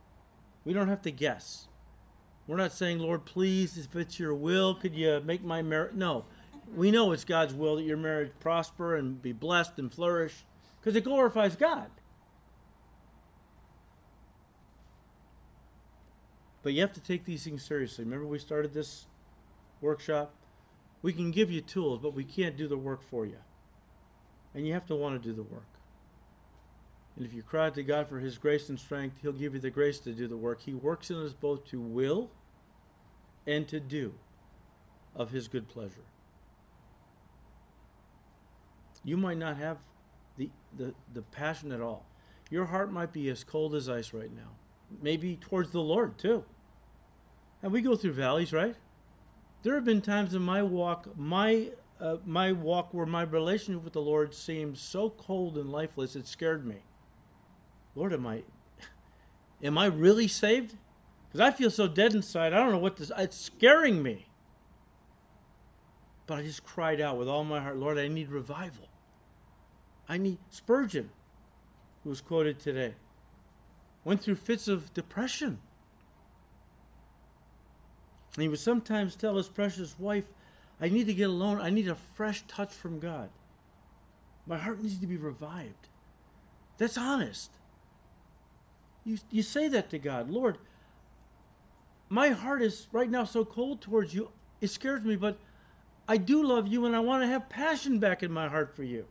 We 0.64 0.74
don't 0.74 0.88
have 0.88 1.04
to 1.04 1.12
guess. 1.12 1.68
We're 2.48 2.58
not 2.58 2.72
saying, 2.72 3.00
Lord, 3.00 3.26
please, 3.26 3.78
if 3.78 3.96
it's 3.96 4.20
your 4.20 4.36
will, 4.36 4.76
could 4.76 4.96
you 4.96 5.22
make 5.26 5.44
my 5.44 5.62
marriage? 5.62 5.96
No. 5.96 6.26
We 6.76 6.92
know 6.92 7.12
it's 7.12 7.24
God's 7.24 7.54
will 7.54 7.78
that 7.78 7.84
your 7.84 7.98
marriage 7.98 8.32
prosper 8.40 8.96
and 8.96 9.22
be 9.22 9.32
blessed 9.32 9.80
and 9.80 9.92
flourish 9.92 10.46
because 10.80 10.96
it 10.96 11.04
glorifies 11.04 11.56
God. 11.56 11.90
But 16.62 16.74
you 16.74 16.82
have 16.82 16.94
to 16.94 17.00
take 17.00 17.26
these 17.26 17.44
things 17.44 17.64
seriously. 17.64 18.04
Remember, 18.04 18.26
we 18.26 18.40
started 18.40 18.74
this 18.74 19.06
workshop? 19.82 20.34
We 21.04 21.14
can 21.14 21.30
give 21.30 21.52
you 21.52 21.62
tools, 21.62 22.00
but 22.02 22.16
we 22.16 22.24
can't 22.24 22.58
do 22.58 22.68
the 22.68 22.78
work 22.78 23.04
for 23.04 23.26
you. 23.26 23.38
And 24.56 24.66
you 24.66 24.74
have 24.74 24.88
to 24.88 24.96
want 24.96 25.22
to 25.22 25.30
do 25.30 25.36
the 25.36 25.44
work. 25.44 25.75
And 27.16 27.26
if 27.26 27.34
you 27.34 27.44
cry 27.44 27.70
to 27.70 27.84
God 27.84 28.10
for 28.10 28.20
His 28.20 28.38
grace 28.38 28.70
and 28.70 28.80
strength, 28.80 29.18
He'll 29.22 29.32
give 29.32 29.54
you 29.54 29.60
the 29.60 29.70
grace 29.70 30.00
to 30.00 30.12
do 30.12 30.28
the 30.28 30.38
work. 30.38 30.62
He 30.62 30.74
works 30.74 31.10
in 31.10 31.18
us 31.18 31.34
both 31.34 31.66
to 31.70 31.80
will 31.80 32.30
and 33.48 33.68
to 33.70 33.80
do 33.80 34.14
of 35.16 35.32
His 35.32 35.48
good 35.48 35.68
pleasure. 35.68 36.06
You 39.04 39.18
might 39.18 39.38
not 39.38 39.58
have 39.58 39.78
the, 40.38 40.50
the, 40.76 40.94
the 41.14 41.22
passion 41.22 41.72
at 41.72 41.80
all. 41.80 42.06
Your 42.50 42.66
heart 42.66 42.92
might 42.92 43.14
be 43.14 43.30
as 43.30 43.44
cold 43.44 43.76
as 43.76 43.88
ice 43.88 44.14
right 44.14 44.34
now. 44.36 44.52
Maybe 45.02 45.36
towards 45.36 45.72
the 45.72 45.82
Lord, 45.82 46.18
too. 46.18 46.44
And 47.64 47.72
we 47.72 47.82
go 47.82 47.96
through 47.96 48.14
valleys, 48.14 48.52
right? 48.52 48.76
There 49.64 49.76
have 49.76 49.86
been 49.86 50.02
times 50.02 50.36
in 50.36 50.42
my 50.42 50.62
walk, 50.62 51.18
my 51.18 51.72
uh, 52.00 52.18
my 52.26 52.52
walk 52.52 52.94
where 52.94 53.06
my 53.06 53.22
relationship 53.22 53.84
with 53.84 53.94
the 53.94 54.02
Lord 54.02 54.34
seemed 54.34 54.78
so 54.78 55.10
cold 55.10 55.58
and 55.58 55.72
lifeless, 55.72 56.16
it 56.16 56.28
scared 56.28 56.66
me. 56.66 56.84
Lord, 57.96 58.14
am 58.14 58.28
I 58.28 58.44
am 59.64 59.78
I 59.78 59.86
really 59.86 60.28
saved? 60.28 60.76
Because 61.28 61.40
I 61.40 61.52
feel 61.52 61.72
so 61.72 61.88
dead 61.88 62.14
inside. 62.14 62.54
I 62.54 62.58
don't 62.58 62.72
know 62.72 62.78
what 62.78 62.98
this 62.98 63.12
it's 63.18 63.38
scaring 63.38 64.04
me. 64.04 64.28
But 66.28 66.40
I 66.40 66.44
just 66.44 66.64
cried 66.64 67.00
out 67.00 67.18
with 67.18 67.28
all 67.28 67.44
my 67.44 67.62
heart, 67.62 67.78
Lord, 67.78 67.98
I 67.98 68.08
need 68.08 68.30
revival. 68.30 68.88
I 70.08 70.18
need 70.18 70.38
Spurgeon, 70.50 71.10
who 72.04 72.10
was 72.10 72.22
quoted 72.22 72.60
today, 72.60 72.94
went 74.04 74.22
through 74.22 74.36
fits 74.36 74.68
of 74.68 74.94
depression. 74.94 75.60
And 78.36 78.42
he 78.42 78.48
would 78.48 78.60
sometimes 78.60 79.16
tell 79.16 79.38
his 79.38 79.48
precious 79.48 79.98
wife, 79.98 80.26
I 80.80 80.90
need 80.90 81.08
to 81.08 81.14
get 81.14 81.30
alone. 81.30 81.62
I 81.62 81.70
need 81.70 81.88
a 81.88 81.96
fresh 81.96 82.44
touch 82.48 82.74
from 82.74 83.00
God. 83.00 83.30
My 84.46 84.58
heart 84.58 84.82
needs 84.82 85.00
to 85.00 85.08
be 85.08 85.18
revived. 85.18 85.88
That's 86.78 86.98
honest. 86.98 87.52
You, 89.06 89.20
you 89.30 89.44
say 89.44 89.68
that 89.68 89.90
to 89.92 90.00
God, 90.00 90.30
Lord, 90.30 90.58
my 92.10 92.30
heart 92.30 92.62
is 92.62 92.88
right 92.92 93.10
now 93.10 93.24
so 93.24 93.46
cold 93.46 93.82
towards 93.82 94.14
you, 94.14 94.30
it 94.62 94.70
scares 94.70 95.04
me, 95.04 95.16
but 95.16 95.38
I 96.08 96.18
do 96.18 96.44
love 96.44 96.68
you 96.68 96.86
and 96.86 96.96
I 96.96 97.00
want 97.00 97.24
to 97.24 97.28
have 97.28 97.50
passion 97.50 98.00
back 98.00 98.24
in 98.24 98.32
my 98.32 98.48
heart 98.48 98.76
for 98.76 98.84
you. 98.84 99.06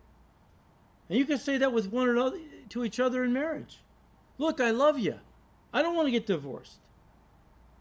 And 1.08 1.18
you 1.18 1.24
can 1.24 1.38
say 1.38 1.58
that 1.58 1.72
with 1.72 1.92
one 1.92 2.08
another 2.08 2.38
to 2.70 2.84
each 2.84 2.98
other 2.98 3.24
in 3.24 3.32
marriage. 3.32 3.80
Look, 4.38 4.60
I 4.60 4.70
love 4.70 4.98
you. 4.98 5.18
I 5.72 5.82
don't 5.82 5.94
want 5.94 6.06
to 6.06 6.12
get 6.12 6.26
divorced. 6.26 6.78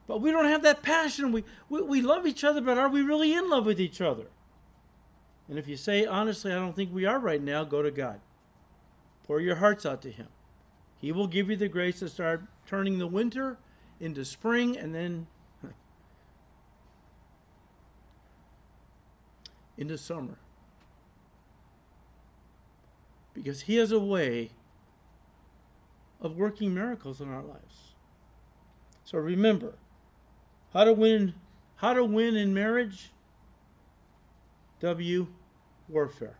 But 0.07 0.19
we 0.21 0.31
don't 0.31 0.45
have 0.45 0.63
that 0.63 0.83
passion. 0.83 1.31
We, 1.31 1.43
we, 1.69 1.81
we 1.81 2.01
love 2.01 2.27
each 2.27 2.43
other, 2.43 2.59
but 2.59 2.77
are 2.77 2.89
we 2.89 3.01
really 3.01 3.33
in 3.33 3.49
love 3.49 3.65
with 3.65 3.79
each 3.79 4.01
other? 4.01 4.25
And 5.47 5.57
if 5.57 5.67
you 5.67 5.77
say, 5.77 6.05
honestly, 6.05 6.51
I 6.51 6.55
don't 6.55 6.75
think 6.75 6.93
we 6.93 7.05
are 7.05 7.19
right 7.19 7.41
now, 7.41 7.63
go 7.63 7.81
to 7.81 7.91
God. 7.91 8.19
Pour 9.23 9.39
your 9.39 9.55
hearts 9.55 9.85
out 9.85 10.01
to 10.01 10.11
Him. 10.11 10.27
He 11.03 11.11
will 11.11 11.27
give 11.27 11.49
you 11.49 11.57
the 11.57 11.67
grace 11.67 11.99
to 11.99 12.07
start 12.07 12.43
turning 12.65 12.97
the 12.97 13.07
winter 13.07 13.57
into 13.99 14.23
spring 14.23 14.77
and 14.77 14.95
then 14.95 15.27
into 19.77 19.97
summer. 19.97 20.37
Because 23.33 23.63
He 23.63 23.75
has 23.75 23.91
a 23.91 23.99
way 23.99 24.51
of 26.21 26.37
working 26.37 26.73
miracles 26.73 27.19
in 27.19 27.27
our 27.27 27.43
lives. 27.43 27.95
So 29.03 29.17
remember, 29.17 29.73
how 30.71 30.85
to 30.85 30.93
win 30.93 31.33
how 31.75 31.91
to 31.91 32.05
win 32.05 32.37
in 32.37 32.53
marriage? 32.53 33.11
W 34.79 35.27
warfare. 35.89 36.37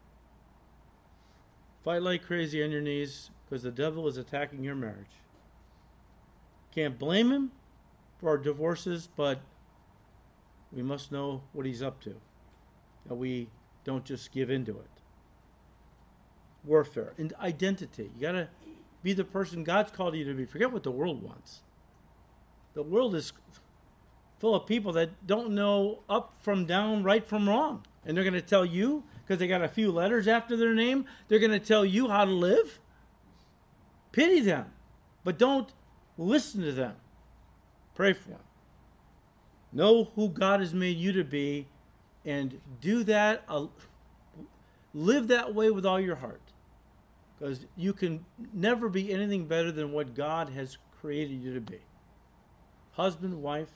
Fight 1.83 2.01
like 2.01 2.25
crazy 2.25 2.63
on 2.63 2.71
your 2.71 2.81
knees 2.81 3.29
because 3.45 3.63
the 3.63 3.71
devil 3.71 4.07
is 4.07 4.17
attacking 4.17 4.63
your 4.63 4.75
marriage. 4.75 5.21
Can't 6.73 6.97
blame 6.97 7.31
him 7.31 7.51
for 8.19 8.29
our 8.29 8.37
divorces, 8.37 9.09
but 9.15 9.41
we 10.71 10.81
must 10.81 11.11
know 11.11 11.43
what 11.51 11.65
he's 11.65 11.81
up 11.81 12.01
to. 12.01 12.15
That 13.05 13.15
we 13.15 13.49
don't 13.83 14.05
just 14.05 14.31
give 14.31 14.49
into 14.49 14.71
it. 14.71 14.89
Warfare 16.63 17.13
and 17.17 17.33
identity. 17.41 18.11
You 18.15 18.21
got 18.21 18.31
to 18.31 18.47
be 19.03 19.11
the 19.11 19.25
person 19.25 19.65
God's 19.65 19.91
called 19.91 20.15
you 20.15 20.23
to 20.23 20.33
be. 20.33 20.45
Forget 20.45 20.71
what 20.71 20.83
the 20.83 20.91
world 20.91 21.21
wants. 21.21 21.61
The 22.73 22.83
world 22.83 23.13
is 23.13 23.33
full 24.39 24.55
of 24.55 24.65
people 24.65 24.93
that 24.93 25.27
don't 25.27 25.51
know 25.51 25.99
up 26.09 26.33
from 26.39 26.65
down, 26.65 27.03
right 27.03 27.25
from 27.25 27.47
wrong. 27.47 27.85
And 28.05 28.15
they're 28.15 28.23
going 28.23 28.33
to 28.33 28.41
tell 28.41 28.65
you, 28.65 29.03
because 29.25 29.39
they 29.39 29.47
got 29.47 29.63
a 29.63 29.67
few 29.67 29.91
letters 29.91 30.27
after 30.27 30.55
their 30.57 30.73
name, 30.73 31.05
they're 31.27 31.39
going 31.39 31.51
to 31.51 31.59
tell 31.59 31.85
you 31.85 32.09
how 32.09 32.25
to 32.25 32.31
live. 32.31 32.79
Pity 34.11 34.41
them, 34.41 34.65
but 35.23 35.37
don't 35.37 35.69
listen 36.17 36.61
to 36.61 36.71
them. 36.71 36.95
Pray 37.95 38.13
for 38.13 38.29
them. 38.29 38.39
Know 39.71 40.05
who 40.15 40.29
God 40.29 40.59
has 40.59 40.73
made 40.73 40.97
you 40.97 41.13
to 41.13 41.23
be 41.23 41.67
and 42.25 42.59
do 42.79 43.03
that, 43.05 43.43
live 44.93 45.27
that 45.29 45.55
way 45.55 45.71
with 45.71 45.85
all 45.85 45.99
your 45.99 46.15
heart. 46.15 46.41
Because 47.37 47.65
you 47.75 47.93
can 47.93 48.25
never 48.53 48.87
be 48.87 49.11
anything 49.11 49.45
better 49.45 49.71
than 49.71 49.91
what 49.91 50.13
God 50.13 50.49
has 50.49 50.77
created 51.01 51.41
you 51.41 51.53
to 51.53 51.61
be 51.61 51.79
husband, 52.93 53.41
wife. 53.41 53.71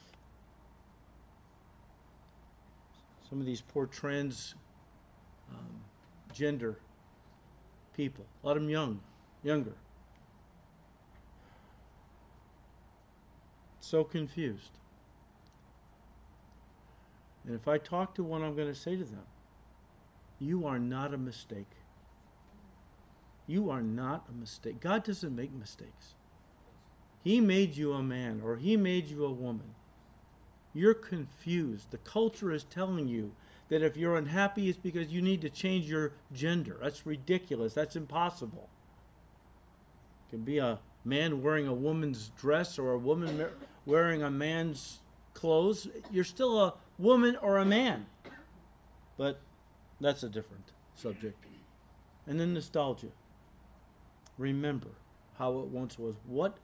Some 3.29 3.39
of 3.39 3.45
these 3.45 3.61
poor 3.61 3.85
trans 3.85 4.55
um, 5.51 5.81
gender 6.33 6.77
people, 7.95 8.25
a 8.43 8.47
lot 8.47 8.57
of 8.57 8.63
them 8.63 8.69
young, 8.69 8.99
younger. 9.43 9.73
So 13.79 14.03
confused. 14.03 14.71
And 17.45 17.55
if 17.55 17.67
I 17.67 17.77
talk 17.77 18.13
to 18.15 18.23
one, 18.23 18.43
I'm 18.43 18.55
going 18.55 18.67
to 18.67 18.75
say 18.75 18.97
to 18.97 19.03
them, 19.03 19.25
You 20.39 20.67
are 20.67 20.77
not 20.77 21.13
a 21.13 21.17
mistake. 21.17 21.71
You 23.47 23.69
are 23.69 23.81
not 23.81 24.25
a 24.29 24.37
mistake. 24.37 24.81
God 24.81 25.05
doesn't 25.05 25.33
make 25.33 25.53
mistakes. 25.53 26.15
He 27.23 27.39
made 27.39 27.77
you 27.77 27.93
a 27.93 28.03
man 28.03 28.41
or 28.43 28.57
He 28.57 28.75
made 28.75 29.07
you 29.07 29.23
a 29.25 29.31
woman. 29.31 29.73
You're 30.73 30.93
confused. 30.93 31.91
The 31.91 31.97
culture 31.97 32.51
is 32.51 32.63
telling 32.63 33.07
you 33.07 33.31
that 33.69 33.81
if 33.81 33.97
you're 33.97 34.15
unhappy, 34.15 34.69
it's 34.69 34.77
because 34.77 35.11
you 35.11 35.21
need 35.21 35.41
to 35.41 35.49
change 35.49 35.89
your 35.89 36.13
gender. 36.33 36.77
That's 36.81 37.05
ridiculous. 37.05 37.73
That's 37.73 37.95
impossible. 37.95 38.69
It 40.27 40.31
can 40.31 40.43
be 40.43 40.57
a 40.57 40.79
man 41.03 41.41
wearing 41.41 41.67
a 41.67 41.73
woman's 41.73 42.31
dress 42.37 42.77
or 42.79 42.91
a 42.91 42.97
woman 42.97 43.45
wearing 43.85 44.23
a 44.23 44.29
man's 44.29 44.99
clothes. 45.33 45.87
You're 46.11 46.23
still 46.23 46.61
a 46.61 46.73
woman 46.97 47.37
or 47.41 47.57
a 47.57 47.65
man. 47.65 48.05
But 49.17 49.39
that's 49.99 50.23
a 50.23 50.29
different 50.29 50.71
subject. 50.95 51.43
And 52.25 52.39
then 52.39 52.53
nostalgia. 52.53 53.07
Remember 54.37 54.89
how 55.37 55.59
it 55.59 55.67
once 55.67 55.97
was. 55.97 56.15
What 56.25 56.57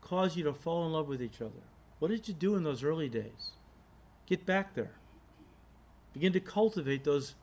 caused 0.00 0.36
you 0.36 0.44
to 0.44 0.54
fall 0.54 0.86
in 0.86 0.92
love 0.92 1.08
with 1.08 1.22
each 1.22 1.40
other? 1.40 1.62
What 1.98 2.10
did 2.10 2.28
you 2.28 2.34
do 2.34 2.56
in 2.56 2.62
those 2.62 2.82
early 2.82 3.08
days? 3.08 3.52
Get 4.26 4.44
back 4.46 4.74
there. 4.74 4.92
Begin 6.16 6.32
to 6.32 6.40
cultivate 6.40 7.04
those 7.04 7.34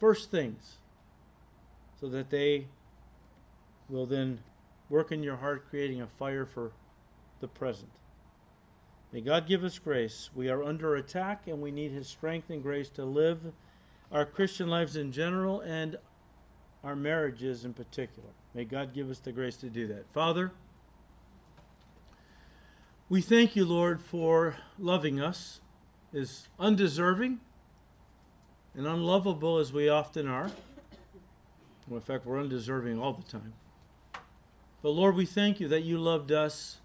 first 0.00 0.28
things 0.28 0.78
so 2.00 2.08
that 2.08 2.30
they 2.30 2.66
will 3.88 4.06
then 4.06 4.40
work 4.90 5.12
in 5.12 5.22
your 5.22 5.36
heart, 5.36 5.70
creating 5.70 6.02
a 6.02 6.08
fire 6.08 6.46
for 6.46 6.72
the 7.38 7.46
present. 7.46 7.92
May 9.12 9.20
God 9.20 9.46
give 9.46 9.62
us 9.62 9.78
grace. 9.78 10.30
We 10.34 10.48
are 10.48 10.64
under 10.64 10.96
attack 10.96 11.46
and 11.46 11.62
we 11.62 11.70
need 11.70 11.92
His 11.92 12.08
strength 12.08 12.50
and 12.50 12.60
grace 12.60 12.88
to 12.90 13.04
live 13.04 13.52
our 14.10 14.24
Christian 14.26 14.66
lives 14.66 14.96
in 14.96 15.12
general 15.12 15.60
and 15.60 15.94
our 16.82 16.96
marriages 16.96 17.64
in 17.64 17.72
particular. 17.72 18.30
May 18.52 18.64
God 18.64 18.92
give 18.92 19.08
us 19.08 19.20
the 19.20 19.30
grace 19.30 19.56
to 19.58 19.70
do 19.70 19.86
that. 19.86 20.12
Father, 20.12 20.50
we 23.08 23.20
thank 23.20 23.54
you, 23.54 23.64
Lord, 23.64 24.02
for 24.02 24.56
loving 24.76 25.20
us 25.20 25.60
as 26.14 26.48
undeserving 26.58 27.40
and 28.74 28.86
unlovable 28.86 29.58
as 29.58 29.72
we 29.72 29.88
often 29.88 30.28
are. 30.28 30.50
Well, 31.88 31.96
in 31.96 32.02
fact, 32.02 32.24
we're 32.24 32.40
undeserving 32.40 32.98
all 32.98 33.12
the 33.12 33.22
time. 33.22 33.52
But 34.82 34.90
Lord, 34.90 35.16
we 35.16 35.26
thank 35.26 35.60
you 35.60 35.68
that 35.68 35.82
you 35.82 35.98
loved 35.98 36.32
us 36.32 36.78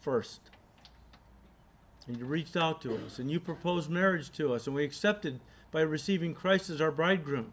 first. 0.00 0.40
And 2.06 2.16
you 2.16 2.24
reached 2.24 2.56
out 2.56 2.80
to 2.82 2.94
us 2.94 3.18
and 3.18 3.30
you 3.30 3.40
proposed 3.40 3.90
marriage 3.90 4.30
to 4.32 4.54
us, 4.54 4.66
and 4.66 4.76
we 4.76 4.84
accepted 4.84 5.40
by 5.70 5.80
receiving 5.80 6.34
Christ 6.34 6.70
as 6.70 6.80
our 6.80 6.92
bridegroom. 6.92 7.52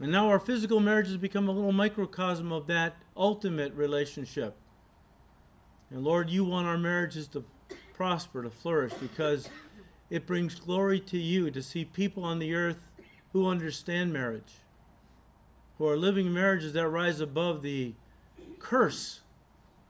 And 0.00 0.10
now 0.12 0.28
our 0.28 0.40
physical 0.40 0.80
marriage 0.80 1.06
has 1.06 1.16
become 1.16 1.48
a 1.48 1.52
little 1.52 1.72
microcosm 1.72 2.52
of 2.52 2.66
that 2.66 2.96
ultimate 3.16 3.72
relationship. 3.74 4.56
And 5.90 6.02
Lord, 6.02 6.28
you 6.30 6.44
want 6.44 6.66
our 6.66 6.76
marriages 6.76 7.28
to 7.28 7.44
prosper, 7.94 8.42
to 8.42 8.50
flourish, 8.50 8.92
because 8.94 9.48
it 10.10 10.26
brings 10.26 10.54
glory 10.56 11.00
to 11.00 11.18
you 11.18 11.50
to 11.50 11.62
see 11.62 11.84
people 11.84 12.24
on 12.24 12.38
the 12.38 12.54
earth 12.54 12.90
who 13.32 13.46
understand 13.46 14.12
marriage, 14.12 14.52
who 15.78 15.88
are 15.88 15.96
living 15.96 16.32
marriages 16.32 16.72
that 16.74 16.88
rise 16.88 17.20
above 17.20 17.62
the 17.62 17.94
curse. 18.58 19.20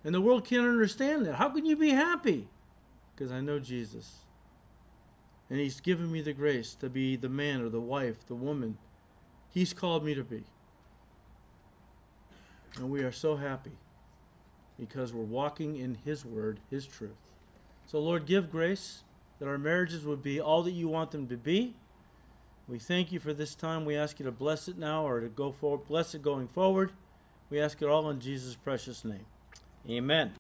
And 0.05 0.15
the 0.15 0.21
world 0.21 0.45
can't 0.47 0.67
understand 0.67 1.27
that. 1.27 1.35
How 1.35 1.49
can 1.49 1.65
you 1.65 1.77
be 1.77 1.91
happy? 1.91 2.49
Because 3.15 3.33
I 3.33 3.41
know 3.41 3.59
Jesus. 3.59 4.19
And 5.51 5.59
He's 5.59 5.81
given 5.81 6.11
me 6.13 6.21
the 6.21 6.33
grace 6.33 6.75
to 6.77 6.89
be 6.89 7.17
the 7.17 7.29
man 7.29 7.61
or 7.61 7.69
the 7.69 7.81
wife, 7.81 8.27
the 8.27 8.35
woman 8.35 8.79
He's 9.51 9.73
called 9.73 10.05
me 10.05 10.15
to 10.15 10.25
be. 10.25 10.43
And 12.77 12.91
we 12.91 13.03
are 13.03 13.13
so 13.13 13.37
happy 13.37 13.79
because 14.79 15.13
we're 15.13 15.23
walking 15.23 15.77
in 15.77 15.97
His 16.05 16.25
Word, 16.25 16.59
His 16.71 16.87
truth. 16.87 17.13
So, 17.87 18.01
Lord, 18.01 18.27
give 18.27 18.51
grace 18.51 19.03
that 19.39 19.49
our 19.49 19.59
marriages 19.59 20.05
would 20.05 20.23
be 20.23 20.41
all 20.41 20.63
that 20.63 20.73
you 20.73 20.89
want 20.89 21.11
them 21.11 21.29
to 21.29 21.37
be. 21.37 21.75
We 22.67 22.79
thank 22.79 23.13
you 23.13 23.21
for 23.21 23.35
this 23.35 23.55
time. 23.55 23.85
We 23.85 23.97
ask 23.97 24.19
you 24.19 24.25
to 24.25 24.33
bless 24.33 24.69
it 24.69 24.79
now 24.79 25.07
or 25.07 25.21
to 25.21 25.29
go 25.29 25.53
forward, 25.53 25.87
bless 25.87 26.15
it 26.15 26.23
going 26.23 26.49
forward. 26.49 26.93
We 27.51 27.61
ask 27.61 27.81
it 27.83 27.89
all 27.89 28.09
in 28.09 28.21
Jesus' 28.21 28.55
precious 28.55 29.05
name. 29.05 29.27
Amen. 29.89 30.33